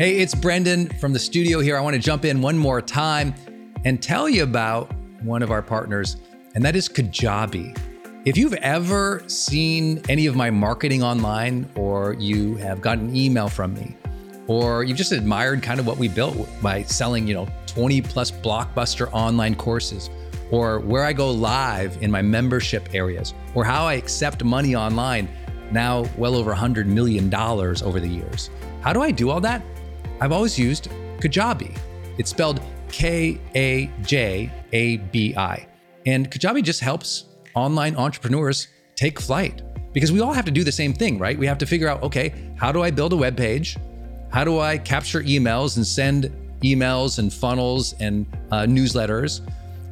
[0.00, 1.76] Hey, it's Brendon from the studio here.
[1.76, 3.34] I want to jump in one more time
[3.84, 4.90] and tell you about
[5.22, 6.16] one of our partners,
[6.54, 7.78] and that is Kajabi.
[8.24, 13.48] If you've ever seen any of my marketing online, or you have gotten an email
[13.48, 13.96] from me,
[14.46, 18.30] or you've just admired kind of what we built by selling, you know, 20 plus
[18.30, 20.10] blockbuster online courses,
[20.50, 25.28] or where I go live in my membership areas, or how I accept money online,
[25.70, 28.50] now well over $100 million over the years.
[28.80, 29.62] How do I do all that?
[30.20, 31.76] I've always used Kajabi.
[32.18, 35.66] It's spelled K A J A B I.
[36.06, 37.24] And Kajabi just helps
[37.54, 39.62] online entrepreneurs take flight
[39.92, 41.38] because we all have to do the same thing, right?
[41.38, 43.76] We have to figure out okay, how do I build a web page?
[44.30, 46.30] How do I capture emails and send
[46.62, 49.40] emails and funnels and uh, newsletters?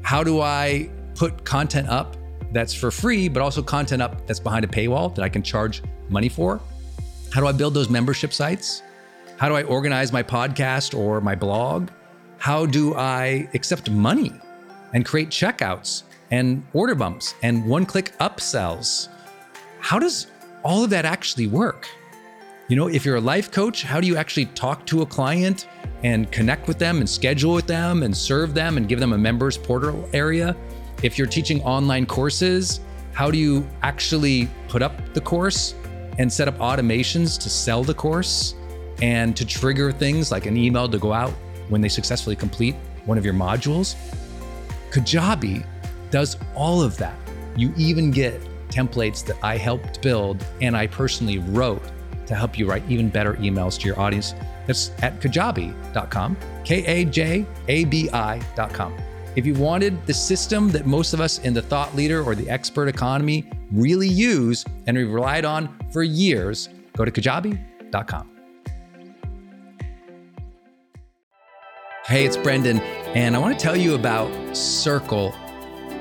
[0.08, 2.16] How do I put content up
[2.50, 5.82] that's for free, but also content up that's behind a paywall that I can charge
[6.08, 6.62] money for?
[7.30, 8.82] How do I build those membership sites?
[9.36, 11.90] How do I organize my podcast or my blog?
[12.38, 14.32] How do I accept money
[14.94, 19.08] and create checkouts and order bumps and one click upsells?
[19.80, 20.28] How does
[20.64, 21.86] all of that actually work?
[22.68, 25.68] You know, if you're a life coach, how do you actually talk to a client
[26.02, 29.18] and connect with them and schedule with them and serve them and give them a
[29.18, 30.54] members portal area?
[31.02, 32.80] If you're teaching online courses,
[33.12, 35.74] how do you actually put up the course
[36.18, 38.54] and set up automations to sell the course?
[39.02, 41.32] and to trigger things like an email to go out
[41.68, 42.74] when they successfully complete
[43.04, 43.94] one of your modules.
[44.90, 45.64] Kajabi
[46.10, 47.16] does all of that.
[47.56, 51.82] You even get templates that I helped build and I personally wrote
[52.28, 54.34] to help you write even better emails to your audience.
[54.66, 58.96] That's at kajabi.com, K A J A B I.com.
[59.34, 62.48] If you wanted the system that most of us in the thought leader or the
[62.50, 68.30] expert economy really use and we've relied on for years, go to kajabi.com.
[72.04, 72.80] Hey, it's Brendon,
[73.14, 75.34] and I want to tell you about Circle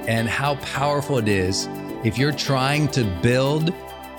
[0.08, 1.68] and how powerful it is
[2.06, 3.74] if you're trying to build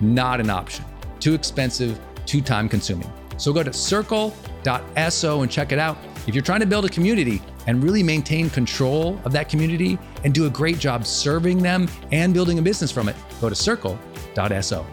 [0.00, 0.84] not an option.
[1.20, 3.10] Too expensive, too time consuming.
[3.36, 5.98] So go to circle.so and check it out.
[6.26, 10.32] If you're trying to build a community and really maintain control of that community and
[10.32, 14.86] do a great job serving them and building a business from it, go to circle.so.